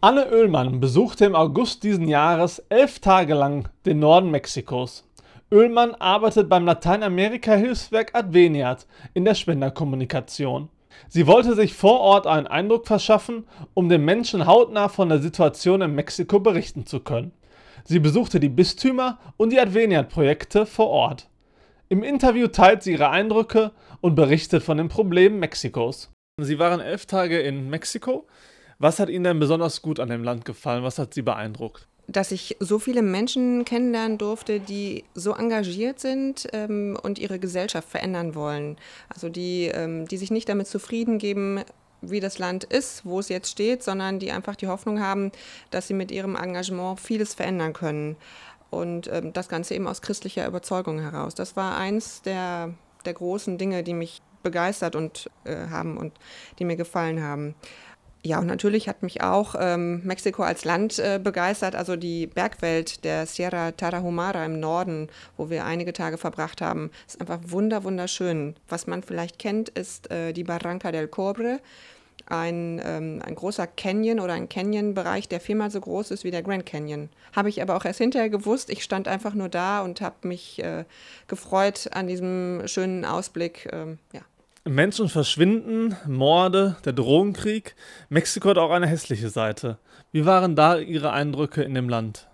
Anne 0.00 0.30
Oehlmann 0.30 0.78
besuchte 0.78 1.24
im 1.24 1.34
August 1.34 1.82
diesen 1.82 2.06
Jahres 2.06 2.60
elf 2.68 3.00
Tage 3.00 3.34
lang 3.34 3.68
den 3.84 3.98
Norden 3.98 4.30
Mexikos. 4.30 5.04
Oehlmann 5.50 5.96
arbeitet 5.96 6.48
beim 6.48 6.66
Lateinamerika-Hilfswerk 6.66 8.14
Adveniat 8.14 8.86
in 9.14 9.24
der 9.24 9.34
Spenderkommunikation. 9.34 10.68
Sie 11.08 11.26
wollte 11.26 11.54
sich 11.54 11.74
vor 11.74 12.00
Ort 12.00 12.26
einen 12.26 12.46
Eindruck 12.46 12.86
verschaffen, 12.86 13.46
um 13.74 13.88
den 13.88 14.04
Menschen 14.04 14.46
hautnah 14.46 14.88
von 14.88 15.08
der 15.08 15.20
Situation 15.20 15.82
in 15.82 15.94
Mexiko 15.94 16.40
berichten 16.40 16.86
zu 16.86 17.00
können. 17.00 17.32
Sie 17.84 17.98
besuchte 17.98 18.40
die 18.40 18.48
Bistümer 18.48 19.18
und 19.36 19.50
die 19.50 19.60
Adveniat-Projekte 19.60 20.66
vor 20.66 20.88
Ort. 20.88 21.28
Im 21.88 22.02
Interview 22.02 22.48
teilt 22.48 22.82
sie 22.82 22.92
ihre 22.92 23.08
Eindrücke 23.08 23.72
und 24.00 24.14
berichtet 24.14 24.62
von 24.62 24.76
den 24.76 24.88
Problemen 24.88 25.38
Mexikos. 25.38 26.10
Sie 26.40 26.58
waren 26.58 26.80
elf 26.80 27.06
Tage 27.06 27.40
in 27.40 27.70
Mexiko. 27.70 28.26
Was 28.78 29.00
hat 29.00 29.08
Ihnen 29.08 29.24
denn 29.24 29.40
besonders 29.40 29.82
gut 29.82 29.98
an 29.98 30.08
dem 30.08 30.22
Land 30.22 30.44
gefallen? 30.44 30.84
Was 30.84 30.98
hat 30.98 31.14
Sie 31.14 31.22
beeindruckt? 31.22 31.88
Dass 32.08 32.32
ich 32.32 32.56
so 32.58 32.78
viele 32.78 33.02
Menschen 33.02 33.66
kennenlernen 33.66 34.16
durfte, 34.16 34.60
die 34.60 35.04
so 35.14 35.34
engagiert 35.34 36.00
sind 36.00 36.48
ähm, 36.54 36.98
und 37.00 37.18
ihre 37.18 37.38
Gesellschaft 37.38 37.88
verändern 37.88 38.34
wollen. 38.34 38.78
Also 39.10 39.28
die, 39.28 39.66
ähm, 39.66 40.08
die 40.08 40.16
sich 40.16 40.30
nicht 40.30 40.48
damit 40.48 40.66
zufrieden 40.66 41.18
geben, 41.18 41.60
wie 42.00 42.20
das 42.20 42.38
Land 42.38 42.64
ist, 42.64 43.04
wo 43.04 43.20
es 43.20 43.28
jetzt 43.28 43.50
steht, 43.50 43.82
sondern 43.82 44.18
die 44.18 44.32
einfach 44.32 44.56
die 44.56 44.68
Hoffnung 44.68 45.00
haben, 45.00 45.32
dass 45.70 45.88
sie 45.88 45.94
mit 45.94 46.10
ihrem 46.10 46.34
Engagement 46.34 46.98
vieles 46.98 47.34
verändern 47.34 47.74
können. 47.74 48.16
Und 48.70 49.08
ähm, 49.12 49.34
das 49.34 49.48
Ganze 49.48 49.74
eben 49.74 49.86
aus 49.86 50.00
christlicher 50.00 50.46
Überzeugung 50.46 51.00
heraus. 51.00 51.34
Das 51.34 51.56
war 51.56 51.76
eins 51.76 52.22
der, 52.22 52.72
der 53.04 53.14
großen 53.14 53.58
Dinge, 53.58 53.82
die 53.82 53.94
mich 53.94 54.22
begeistert 54.42 54.96
und 54.96 55.30
äh, 55.44 55.68
haben 55.68 55.98
und 55.98 56.12
die 56.58 56.64
mir 56.64 56.76
gefallen 56.76 57.22
haben. 57.22 57.54
Ja, 58.24 58.40
und 58.40 58.46
natürlich 58.46 58.88
hat 58.88 59.02
mich 59.02 59.22
auch 59.22 59.54
ähm, 59.58 60.02
Mexiko 60.04 60.42
als 60.42 60.64
Land 60.64 60.98
äh, 60.98 61.20
begeistert, 61.22 61.76
also 61.76 61.94
die 61.94 62.26
Bergwelt 62.26 63.04
der 63.04 63.26
Sierra 63.26 63.70
Tarahumara 63.72 64.44
im 64.44 64.58
Norden, 64.58 65.08
wo 65.36 65.50
wir 65.50 65.64
einige 65.64 65.92
Tage 65.92 66.18
verbracht 66.18 66.60
haben, 66.60 66.90
ist 67.06 67.20
einfach 67.20 67.38
wunder 67.46 67.84
wunderschön. 67.84 68.56
Was 68.68 68.88
man 68.88 69.04
vielleicht 69.04 69.38
kennt, 69.38 69.68
ist 69.68 70.10
äh, 70.10 70.32
die 70.32 70.42
Barranca 70.42 70.90
del 70.90 71.06
Cobre, 71.06 71.60
ein, 72.26 72.82
ähm, 72.84 73.22
ein 73.24 73.36
großer 73.36 73.68
Canyon 73.68 74.18
oder 74.18 74.34
ein 74.34 74.48
Canyon-Bereich, 74.48 75.28
der 75.28 75.40
viermal 75.40 75.70
so 75.70 75.80
groß 75.80 76.10
ist 76.10 76.24
wie 76.24 76.32
der 76.32 76.42
Grand 76.42 76.66
Canyon. 76.66 77.08
Habe 77.34 77.48
ich 77.48 77.62
aber 77.62 77.76
auch 77.76 77.84
erst 77.84 78.00
hinterher 78.00 78.30
gewusst. 78.30 78.68
Ich 78.68 78.82
stand 78.82 79.06
einfach 79.06 79.34
nur 79.34 79.48
da 79.48 79.80
und 79.80 80.00
habe 80.00 80.26
mich 80.26 80.62
äh, 80.62 80.84
gefreut 81.28 81.88
an 81.92 82.08
diesem 82.08 82.62
schönen 82.66 83.04
Ausblick. 83.04 83.68
Ähm, 83.72 83.98
ja. 84.12 84.22
Menschen 84.68 85.08
verschwinden, 85.08 85.96
Morde, 86.06 86.76
der 86.84 86.92
Drogenkrieg. 86.92 87.74
Mexiko 88.08 88.50
hat 88.50 88.58
auch 88.58 88.70
eine 88.70 88.86
hässliche 88.86 89.30
Seite. 89.30 89.78
Wie 90.12 90.26
waren 90.26 90.56
da 90.56 90.78
Ihre 90.78 91.12
Eindrücke 91.12 91.62
in 91.62 91.74
dem 91.74 91.88
Land? 91.88 92.28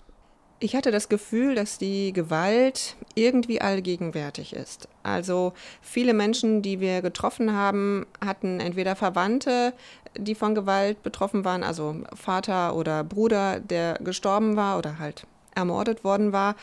Ich 0.61 0.75
hatte 0.75 0.91
das 0.91 1.09
Gefühl, 1.09 1.55
dass 1.55 1.79
die 1.79 2.13
Gewalt 2.13 2.97
irgendwie 3.15 3.61
allgegenwärtig 3.61 4.55
ist. 4.55 4.89
Also 5.03 5.53
viele 5.83 6.15
Menschen, 6.15 6.63
die 6.63 6.81
wir 6.81 7.03
getroffen 7.03 7.53
haben, 7.53 8.07
hatten 8.25 8.61
entweder 8.61 8.97
Verwandte, 8.97 9.75
die 10.17 10.35
von 10.35 10.55
Gewalt 10.55 11.03
betroffen 11.03 11.45
waren, 11.45 11.63
also 11.63 11.97
Vater 12.15 12.77
oder 12.77 13.05
Bruder, 13.05 13.61
der 13.61 13.99
gestorben 14.01 14.57
war 14.57 14.79
oder 14.79 14.99
halt 14.99 15.27
ermordet 15.55 16.03
worden 16.05 16.33
war, 16.33 16.57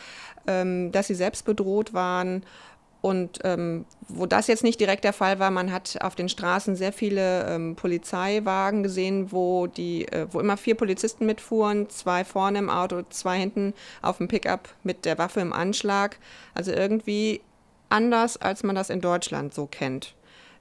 ähm, 0.48 0.91
dass 0.91 1.08
sie 1.08 1.15
selbst 1.15 1.46
bedroht 1.46 1.93
waren 1.93 2.43
und 3.02 3.40
ähm, 3.44 3.86
wo 4.08 4.28
das 4.28 4.46
jetzt 4.46 4.64
nicht 4.64 4.80
direkt 4.80 5.04
der 5.04 5.14
Fall 5.14 5.40
war, 5.40 5.50
man 5.50 5.72
hat 5.72 5.98
auf 6.02 6.14
den 6.14 6.30
Straßen 6.30 6.76
sehr 6.76 6.94
viele 6.94 7.48
ähm, 7.48 7.76
Polizeiwagen 7.76 8.84
gesehen, 8.84 9.32
wo, 9.32 9.66
die, 9.66 10.08
äh, 10.08 10.28
wo 10.30 10.40
immer 10.40 10.56
vier 10.56 10.76
Polizisten 10.76 11.26
mitfuhren, 11.26 11.90
zwei 11.90 12.24
vorne 12.24 12.60
im 12.60 12.70
Auto, 12.70 13.02
zwei 13.10 13.40
hinten 13.40 13.74
auf 14.04 14.18
dem 14.18 14.28
Pickup 14.28 14.70
mit 14.84 15.06
der 15.06 15.18
Waffe 15.18 15.42
im 15.42 15.52
Anschlag. 15.52 16.20
Also 16.54 16.72
irgendwie 16.72 17.42
anders, 17.90 18.38
als 18.38 18.62
man 18.62 18.76
das 18.76 18.92
in 18.92 19.02
Deutschland 19.02 19.56
so 19.56 19.66
kennt. 19.66 20.14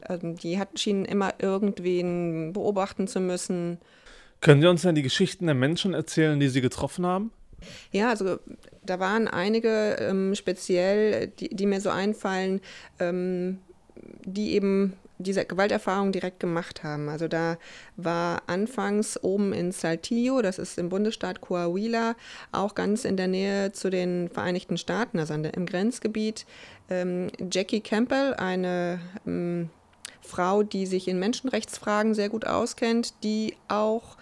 Ähm, 0.08 0.36
die 0.36 0.58
hat, 0.58 0.80
schienen 0.80 1.04
immer 1.04 1.34
irgendwen 1.38 2.54
beobachten 2.54 3.06
zu 3.06 3.20
müssen. 3.20 3.78
Können 4.40 4.62
Sie 4.62 4.68
uns 4.68 4.80
denn 4.80 4.94
die 4.94 5.02
Geschichten 5.02 5.44
der 5.44 5.54
Menschen 5.54 5.92
erzählen, 5.92 6.40
die 6.40 6.48
Sie 6.48 6.62
getroffen 6.62 7.04
haben? 7.04 7.32
Ja, 7.92 8.10
also 8.10 8.38
da 8.84 8.98
waren 8.98 9.28
einige 9.28 9.96
ähm, 10.00 10.34
speziell, 10.34 11.28
die, 11.28 11.54
die, 11.54 11.66
mir 11.66 11.80
so 11.80 11.90
einfallen, 11.90 12.60
ähm, 12.98 13.58
die 14.24 14.54
eben 14.54 14.94
diese 15.18 15.44
Gewalterfahrung 15.44 16.12
direkt 16.12 16.40
gemacht 16.40 16.82
haben. 16.82 17.08
Also 17.08 17.28
da 17.28 17.58
war 17.96 18.42
anfangs 18.46 19.22
oben 19.22 19.52
in 19.52 19.72
Saltillo, 19.72 20.40
das 20.42 20.58
ist 20.58 20.78
im 20.78 20.88
Bundesstaat 20.88 21.40
Coahuila, 21.40 22.16
auch 22.52 22.74
ganz 22.74 23.04
in 23.04 23.16
der 23.16 23.28
Nähe 23.28 23.72
zu 23.72 23.90
den 23.90 24.30
Vereinigten 24.30 24.78
Staaten, 24.78 25.18
also 25.18 25.34
im 25.34 25.66
Grenzgebiet, 25.66 26.46
ähm, 26.88 27.28
Jackie 27.50 27.80
Campbell, 27.80 28.34
eine 28.34 29.00
ähm, 29.26 29.68
Frau, 30.22 30.62
die 30.62 30.86
sich 30.86 31.08
in 31.08 31.18
Menschenrechtsfragen 31.18 32.14
sehr 32.14 32.28
gut 32.28 32.46
auskennt, 32.46 33.14
die 33.22 33.56
auch 33.68 34.16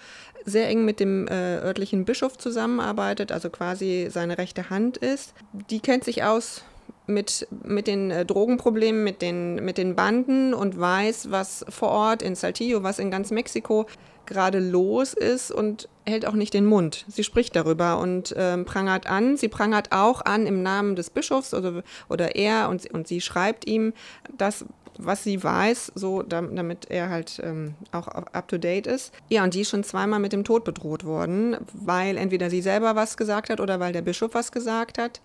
sehr 0.49 0.69
eng 0.69 0.85
mit 0.85 1.01
dem 1.01 1.27
äh, 1.29 1.59
örtlichen 1.59 2.05
Bischof 2.05 2.39
zusammenarbeitet, 2.39 3.33
also 3.33 3.51
quasi 3.51 4.09
seine 4.11 4.39
rechte 4.39 4.71
Hand 4.71 4.97
ist. 4.97 5.35
Die 5.71 5.81
kennt 5.81 6.05
sich 6.05 6.25
aus 6.25 6.63
mit, 7.07 7.49
mit 7.65 7.87
den 7.87 8.11
äh, 8.11 8.25
Drogenproblemen, 8.25 9.03
mit 9.03 9.23
den, 9.23 9.57
mit 9.57 9.79
den 9.79 9.97
Banden 9.97 10.55
und 10.55 10.79
weiß, 10.79 11.31
was 11.31 11.65
vor 11.69 11.89
Ort 11.89 12.23
in 12.23 12.35
Saltillo, 12.35 12.83
was 12.83 12.99
in 12.99 13.11
ganz 13.11 13.31
Mexiko 13.31 13.87
gerade 14.29 14.61
los 14.61 15.15
ist 15.15 15.51
und 15.51 15.89
hält 16.07 16.27
auch 16.27 16.35
nicht 16.35 16.55
den 16.55 16.67
Mund. 16.67 17.05
Sie 17.09 17.25
spricht 17.25 17.57
darüber 17.57 17.99
und 17.99 18.35
ähm, 18.37 18.65
prangert 18.65 19.07
an. 19.09 19.37
Sie 19.37 19.49
prangert 19.49 19.93
auch 19.93 20.25
an 20.25 20.47
im 20.47 20.63
Namen 20.63 20.95
des 20.95 21.11
Bischofs 21.11 21.55
oder, 21.55 21.83
oder 22.09 22.37
er 22.37 22.69
und, 22.69 22.93
und 22.93 23.09
sie 23.09 23.21
schreibt 23.21 23.67
ihm 23.67 23.93
das, 24.37 24.65
was 24.99 25.23
sie 25.23 25.43
weiß, 25.43 25.93
so 25.95 26.23
damit 26.23 26.91
er 26.91 27.09
halt 27.09 27.41
ähm, 27.43 27.75
auch 27.93 28.09
up-to-date 28.09 28.87
ist. 28.87 29.13
Ja, 29.29 29.45
und 29.45 29.55
die 29.55 29.61
ist 29.61 29.71
schon 29.71 29.85
zweimal 29.85 30.19
mit 30.19 30.33
dem 30.33 30.45
Tod 30.45 30.65
bedroht 30.65 31.05
worden, 31.05 31.57
weil 31.73 32.17
entweder 32.17 32.51
sie 32.51 32.63
selber 32.63 32.97
was 32.97 33.17
gesagt 33.17 33.49
hat 33.49 33.61
oder 33.61 33.81
weil 33.81 33.93
der 33.93 34.03
Bischof 34.03 34.35
was 34.35 34.53
gesagt 34.53 34.99
hat, 34.99 35.21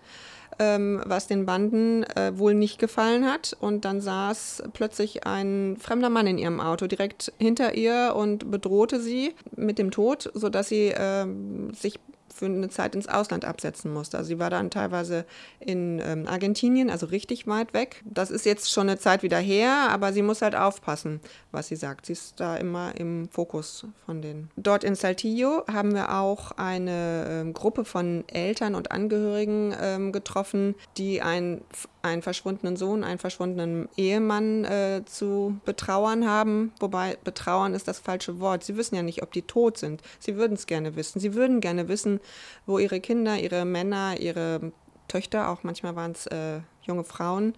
ähm, 0.58 1.02
was 1.04 1.26
den 1.26 1.46
Banden 1.46 2.04
äh, 2.04 2.32
wohl 2.36 2.54
nicht 2.54 2.78
gefallen 2.78 3.26
hat. 3.30 3.56
Und 3.60 3.84
dann 3.84 4.00
saß 4.00 4.64
plötzlich 4.72 5.26
ein 5.26 5.76
fremder 5.78 6.10
Mann 6.10 6.26
in 6.26 6.38
ihrem 6.38 6.60
Auto 6.60 6.86
direkt 6.86 7.32
hinter 7.38 7.74
ihr 7.74 8.14
und 8.16 8.50
bedrohte 8.50 9.00
sie 9.00 9.34
mit 9.56 9.78
dem 9.78 9.90
Tod, 9.90 10.30
sodass 10.34 10.68
sie 10.68 10.88
äh, 10.88 11.26
sich 11.72 11.98
für 12.34 12.46
eine 12.46 12.68
Zeit 12.68 12.94
ins 12.94 13.06
Ausland 13.06 13.44
absetzen 13.44 13.92
musste. 13.92 14.18
Also 14.18 14.28
sie 14.28 14.38
war 14.38 14.50
dann 14.50 14.70
teilweise 14.70 15.24
in 15.60 16.02
ähm, 16.04 16.26
Argentinien, 16.26 16.90
also 16.90 17.06
richtig 17.06 17.46
weit 17.46 17.72
weg. 17.72 18.02
Das 18.04 18.30
ist 18.30 18.44
jetzt 18.44 18.72
schon 18.72 18.88
eine 18.88 18.98
Zeit 18.98 19.22
wieder 19.22 19.38
her, 19.38 19.88
aber 19.90 20.12
sie 20.12 20.22
muss 20.22 20.42
halt 20.42 20.56
aufpassen, 20.56 21.20
was 21.52 21.68
sie 21.68 21.76
sagt. 21.76 22.06
Sie 22.06 22.12
ist 22.12 22.40
da 22.40 22.56
immer 22.56 22.98
im 22.98 23.28
Fokus 23.28 23.86
von 24.04 24.20
denen. 24.20 24.50
Dort 24.56 24.82
in 24.82 24.96
Saltillo 24.96 25.62
haben 25.72 25.94
wir 25.94 26.18
auch 26.18 26.50
eine 26.52 27.26
ähm, 27.28 27.54
Gruppe 27.54 27.84
von 27.84 28.24
Eltern 28.26 28.74
und 28.74 28.90
Angehörigen 28.90 29.72
ähm, 29.80 30.10
getroffen, 30.10 30.74
die 30.96 31.22
ein 31.22 31.60
einen 32.04 32.22
verschwundenen 32.22 32.76
Sohn, 32.76 33.02
einen 33.02 33.18
verschwundenen 33.18 33.88
Ehemann 33.96 34.64
äh, 34.64 35.02
zu 35.06 35.58
betrauern 35.64 36.28
haben. 36.28 36.72
Wobei 36.78 37.16
betrauern 37.24 37.72
ist 37.72 37.88
das 37.88 37.98
falsche 37.98 38.40
Wort. 38.40 38.62
Sie 38.62 38.76
wissen 38.76 38.94
ja 38.94 39.02
nicht, 39.02 39.22
ob 39.22 39.32
die 39.32 39.42
tot 39.42 39.78
sind. 39.78 40.02
Sie 40.20 40.36
würden 40.36 40.52
es 40.52 40.66
gerne 40.66 40.96
wissen. 40.96 41.18
Sie 41.18 41.34
würden 41.34 41.60
gerne 41.60 41.88
wissen, 41.88 42.20
wo 42.66 42.78
ihre 42.78 43.00
Kinder, 43.00 43.38
ihre 43.38 43.64
Männer, 43.64 44.20
ihre 44.20 44.72
Töchter, 45.08 45.48
auch 45.48 45.62
manchmal 45.62 45.96
waren 45.96 46.12
es 46.12 46.26
äh, 46.26 46.60
junge 46.82 47.04
Frauen, 47.04 47.54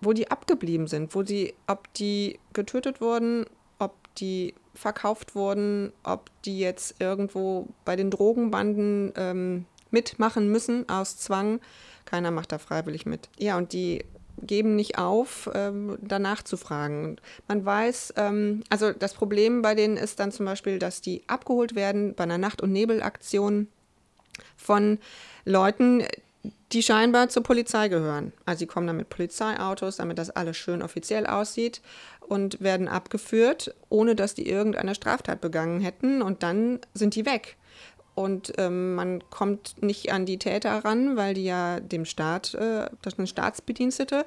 wo 0.00 0.14
die 0.14 0.30
abgeblieben 0.30 0.86
sind, 0.86 1.14
wo 1.14 1.22
sie, 1.22 1.54
ob 1.66 1.92
die 1.94 2.38
getötet 2.54 3.02
wurden, 3.02 3.44
ob 3.78 3.92
die 4.16 4.54
verkauft 4.74 5.34
wurden, 5.34 5.92
ob 6.04 6.30
die 6.44 6.58
jetzt 6.58 6.96
irgendwo 7.00 7.68
bei 7.84 7.96
den 7.96 8.10
Drogenbanden 8.10 9.12
ähm, 9.16 9.66
mitmachen 9.90 10.50
müssen 10.50 10.88
aus 10.88 11.18
Zwang. 11.18 11.60
Keiner 12.14 12.30
macht 12.30 12.52
da 12.52 12.58
freiwillig 12.58 13.06
mit. 13.06 13.28
Ja, 13.38 13.56
und 13.56 13.72
die 13.72 14.04
geben 14.40 14.76
nicht 14.76 14.98
auf, 14.98 15.50
ähm, 15.52 15.98
danach 16.00 16.44
zu 16.44 16.56
fragen. 16.56 17.16
Man 17.48 17.64
weiß, 17.64 18.14
ähm, 18.16 18.62
also 18.70 18.92
das 18.92 19.14
Problem 19.14 19.62
bei 19.62 19.74
denen 19.74 19.96
ist 19.96 20.20
dann 20.20 20.30
zum 20.30 20.46
Beispiel, 20.46 20.78
dass 20.78 21.00
die 21.00 21.24
abgeholt 21.26 21.74
werden 21.74 22.14
bei 22.14 22.22
einer 22.22 22.38
Nacht- 22.38 22.62
und 22.62 22.70
Nebelaktion 22.70 23.66
von 24.56 24.98
Leuten, 25.44 26.04
die 26.70 26.84
scheinbar 26.84 27.30
zur 27.30 27.42
Polizei 27.42 27.88
gehören. 27.88 28.32
Also 28.44 28.60
sie 28.60 28.66
kommen 28.68 28.86
dann 28.86 28.98
mit 28.98 29.08
Polizeiautos, 29.08 29.96
damit 29.96 30.18
das 30.18 30.30
alles 30.30 30.56
schön 30.56 30.82
offiziell 30.82 31.26
aussieht 31.26 31.82
und 32.20 32.60
werden 32.60 32.86
abgeführt, 32.86 33.74
ohne 33.88 34.14
dass 34.14 34.34
die 34.34 34.48
irgendeine 34.48 34.94
Straftat 34.94 35.40
begangen 35.40 35.80
hätten 35.80 36.22
und 36.22 36.44
dann 36.44 36.78
sind 36.94 37.16
die 37.16 37.26
weg. 37.26 37.56
Und 38.14 38.52
ähm, 38.58 38.94
man 38.94 39.28
kommt 39.30 39.82
nicht 39.82 40.12
an 40.12 40.24
die 40.24 40.38
Täter 40.38 40.84
ran, 40.84 41.16
weil 41.16 41.34
die 41.34 41.44
ja 41.44 41.80
dem 41.80 42.04
Staat, 42.04 42.54
äh, 42.54 42.86
das 43.02 43.14
sind 43.14 43.28
Staatsbedienstete, 43.28 44.24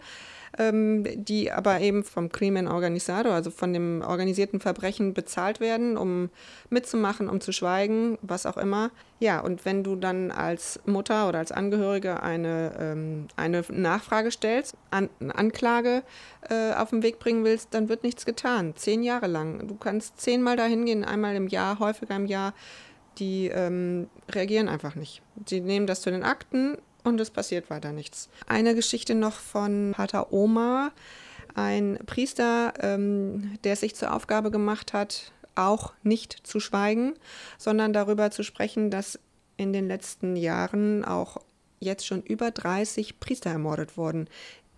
ähm, 0.57 1.05
die 1.23 1.51
aber 1.51 1.79
eben 1.79 2.03
vom 2.03 2.29
Crimen 2.29 2.67
Organizado, 2.67 3.31
also 3.31 3.49
von 3.49 3.71
dem 3.71 4.01
organisierten 4.05 4.59
Verbrechen 4.59 5.13
bezahlt 5.13 5.61
werden, 5.61 5.95
um 5.95 6.29
mitzumachen, 6.69 7.29
um 7.29 7.39
zu 7.39 7.53
schweigen, 7.53 8.17
was 8.21 8.45
auch 8.45 8.57
immer. 8.57 8.91
Ja, 9.19 9.39
und 9.39 9.63
wenn 9.65 9.83
du 9.83 9.95
dann 9.95 10.31
als 10.31 10.79
Mutter 10.85 11.29
oder 11.29 11.39
als 11.39 11.53
Angehörige 11.53 12.21
eine, 12.21 12.73
ähm, 12.79 13.27
eine 13.37 13.63
Nachfrage 13.69 14.31
stellst, 14.31 14.75
an, 14.91 15.09
eine 15.19 15.35
Anklage 15.35 16.03
äh, 16.49 16.73
auf 16.73 16.89
den 16.89 17.03
Weg 17.03 17.19
bringen 17.19 17.45
willst, 17.45 17.73
dann 17.73 17.87
wird 17.87 18.03
nichts 18.03 18.25
getan. 18.25 18.73
Zehn 18.75 19.01
Jahre 19.01 19.27
lang. 19.27 19.67
Du 19.67 19.75
kannst 19.75 20.19
zehnmal 20.19 20.57
dahin 20.57 20.85
gehen, 20.85 21.05
einmal 21.05 21.35
im 21.35 21.47
Jahr, 21.47 21.79
häufiger 21.79 22.17
im 22.17 22.25
Jahr. 22.25 22.53
Die 23.17 23.47
ähm, 23.47 24.09
reagieren 24.29 24.69
einfach 24.69 24.95
nicht. 24.95 25.21
Sie 25.45 25.61
nehmen 25.61 25.87
das 25.87 26.01
zu 26.01 26.11
den 26.11 26.23
Akten, 26.23 26.77
und 27.07 27.21
es 27.21 27.31
passiert 27.31 27.69
weiter 27.69 27.93
nichts. 27.93 28.29
Eine 28.47 28.75
Geschichte 28.75 29.15
noch 29.15 29.33
von 29.33 29.93
Pater 29.95 30.33
Oma, 30.33 30.91
ein 31.55 31.97
Priester, 32.05 32.73
ähm, 32.81 33.57
der 33.63 33.75
sich 33.77 33.95
zur 33.95 34.13
Aufgabe 34.13 34.51
gemacht 34.51 34.93
hat, 34.93 35.31
auch 35.55 35.93
nicht 36.03 36.45
zu 36.45 36.59
schweigen, 36.59 37.13
sondern 37.57 37.93
darüber 37.93 38.29
zu 38.29 38.43
sprechen, 38.43 38.91
dass 38.91 39.19
in 39.55 39.73
den 39.73 39.87
letzten 39.87 40.35
Jahren 40.35 41.03
auch 41.03 41.37
jetzt 41.79 42.05
schon 42.05 42.21
über 42.21 42.51
30 42.51 43.19
Priester 43.19 43.51
ermordet 43.51 43.97
wurden, 43.97 44.29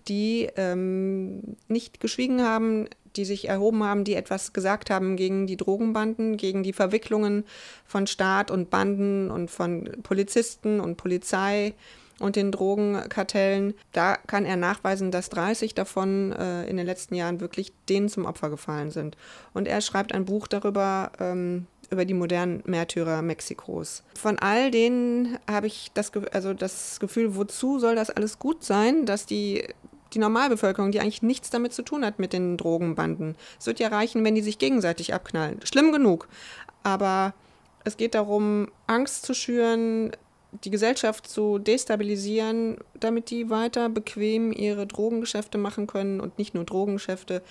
die 0.08 0.49
ähm, 0.56 1.58
nicht 1.67 1.99
geschwiegen 1.99 2.43
haben, 2.43 2.88
die 3.19 3.25
sich 3.25 3.49
erhoben 3.49 3.84
haben, 3.84 4.05
die 4.05 4.15
etwas 4.15 4.53
gesagt 4.53 4.89
haben 4.89 5.17
gegen 5.17 5.45
die 5.45 5.58
Drogenbanden, 5.58 6.38
gegen 6.38 6.63
die 6.63 6.71
Verwicklungen 6.71 7.43
von 7.86 8.08
Staat 8.08 8.49
und 8.49 8.69
Banden 8.69 9.29
und 9.29 9.51
von 9.51 9.89
Polizisten 10.03 10.79
und 10.79 10.95
Polizei 10.95 11.73
und 12.19 12.38
den 12.38 12.53
Drogenkartellen. 12.53 13.73
Da 13.91 14.15
kann 14.15 14.45
er 14.45 14.55
nachweisen, 14.55 15.12
dass 15.12 15.27
30 15.29 15.75
davon 15.75 16.32
äh, 16.32 16.65
in 16.67 16.77
den 16.77 16.86
letzten 16.86 17.13
Jahren 17.13 17.41
wirklich 17.41 17.73
denen 17.89 18.08
zum 18.08 18.25
Opfer 18.25 18.49
gefallen 18.49 18.91
sind. 18.91 19.17
Und 19.53 19.67
er 19.67 19.82
schreibt 19.82 20.13
ein 20.13 20.23
Buch 20.23 20.47
darüber, 20.47 21.12
ähm, 21.19 21.67
über 21.89 22.05
die 22.05 22.13
modernen 22.13 22.63
Märtyrer 22.65 23.21
Mexikos. 23.21 24.03
Von 24.15 24.39
all 24.39 24.71
denen 24.71 25.39
habe 25.49 25.67
ich 25.67 25.91
das, 25.93 26.12
also 26.32 26.53
das 26.53 27.01
Gefühl, 27.01 27.36
wozu 27.36 27.79
soll 27.79 27.95
das 27.95 28.12
alles 28.12 28.39
gut 28.39 28.63
sein, 28.63 29.05
dass 29.05 29.25
die 29.25 29.65
die 30.13 30.19
Normalbevölkerung, 30.19 30.91
die 30.91 30.99
eigentlich 30.99 31.21
nichts 31.21 31.49
damit 31.49 31.73
zu 31.73 31.83
tun 31.83 32.05
hat 32.05 32.19
mit 32.19 32.33
den 32.33 32.57
Drogenbanden. 32.57 33.35
Es 33.59 33.67
wird 33.67 33.79
ja 33.79 33.89
reichen, 33.89 34.23
wenn 34.23 34.35
die 34.35 34.41
sich 34.41 34.57
gegenseitig 34.57 35.13
abknallen. 35.13 35.59
Schlimm 35.63 35.91
genug. 35.91 36.27
Aber 36.83 37.33
es 37.83 37.97
geht 37.97 38.15
darum, 38.15 38.69
Angst 38.87 39.25
zu 39.25 39.33
schüren, 39.33 40.11
die 40.63 40.71
Gesellschaft 40.71 41.27
zu 41.27 41.59
destabilisieren, 41.59 42.77
damit 42.99 43.29
die 43.29 43.49
weiter 43.49 43.87
bequem 43.89 44.51
ihre 44.51 44.87
Drogengeschäfte 44.87 45.57
machen 45.57 45.85
können 45.85 46.19
und 46.19 46.37
nicht 46.39 46.55
nur 46.55 46.63
Drogengeschäfte, 46.63 47.43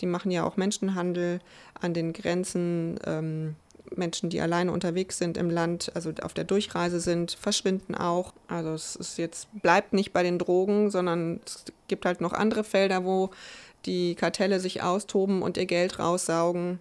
die 0.00 0.06
machen 0.06 0.30
ja 0.30 0.44
auch 0.44 0.56
Menschenhandel 0.56 1.40
an 1.78 1.92
den 1.92 2.12
Grenzen. 2.12 2.98
Ähm, 3.04 3.56
Menschen, 3.94 4.30
die 4.30 4.40
alleine 4.40 4.72
unterwegs 4.72 5.18
sind 5.18 5.36
im 5.36 5.48
Land, 5.48 5.92
also 5.94 6.12
auf 6.22 6.34
der 6.34 6.44
Durchreise 6.44 6.98
sind, 6.98 7.32
verschwinden 7.32 7.94
auch. 7.94 8.32
Also 8.48 8.72
es 8.72 8.96
ist 8.96 9.18
jetzt 9.18 9.48
bleibt 9.62 9.92
nicht 9.92 10.12
bei 10.12 10.22
den 10.22 10.38
Drogen, 10.38 10.90
sondern 10.90 11.40
es 11.46 11.64
gibt 11.88 12.04
halt 12.04 12.20
noch 12.20 12.32
andere 12.32 12.64
Felder, 12.64 13.04
wo 13.04 13.30
die 13.84 14.14
Kartelle 14.14 14.60
sich 14.60 14.82
austoben 14.82 15.42
und 15.42 15.56
ihr 15.56 15.66
Geld 15.66 15.98
raussaugen. 15.98 16.80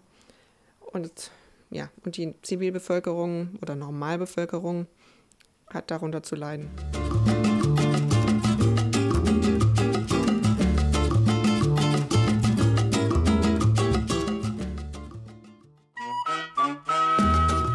Und 0.80 1.32
ja, 1.70 1.90
und 2.04 2.18
die 2.18 2.34
Zivilbevölkerung 2.42 3.58
oder 3.62 3.76
Normalbevölkerung 3.76 4.88
hat 5.68 5.92
darunter 5.92 6.24
zu 6.24 6.36
leiden. 6.36 6.70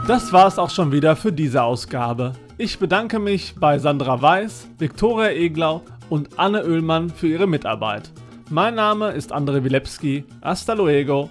Das 0.07 0.33
war 0.33 0.49
es 0.49 0.59
auch 0.59 0.71
schon 0.71 0.91
wieder 0.91 1.15
für 1.15 1.33
diese 1.33 1.63
Ausgabe. 1.63 2.33
Ich 2.59 2.81
bedanke 2.81 3.21
mich 3.21 3.55
bei 3.55 3.79
Sandra 3.79 4.21
Weiß, 4.21 4.67
Viktoria 4.77 5.31
Eglau 5.31 5.83
und 6.11 6.39
Anne 6.39 6.65
Oehlmann 6.65 7.09
für 7.09 7.29
ihre 7.29 7.47
Mitarbeit. 7.47 8.11
Mein 8.51 8.75
Name 8.75 9.13
ist 9.13 9.33
André 9.33 9.65
Wilepski. 9.65 10.25
Hasta 10.43 10.75
luego. 10.75 11.31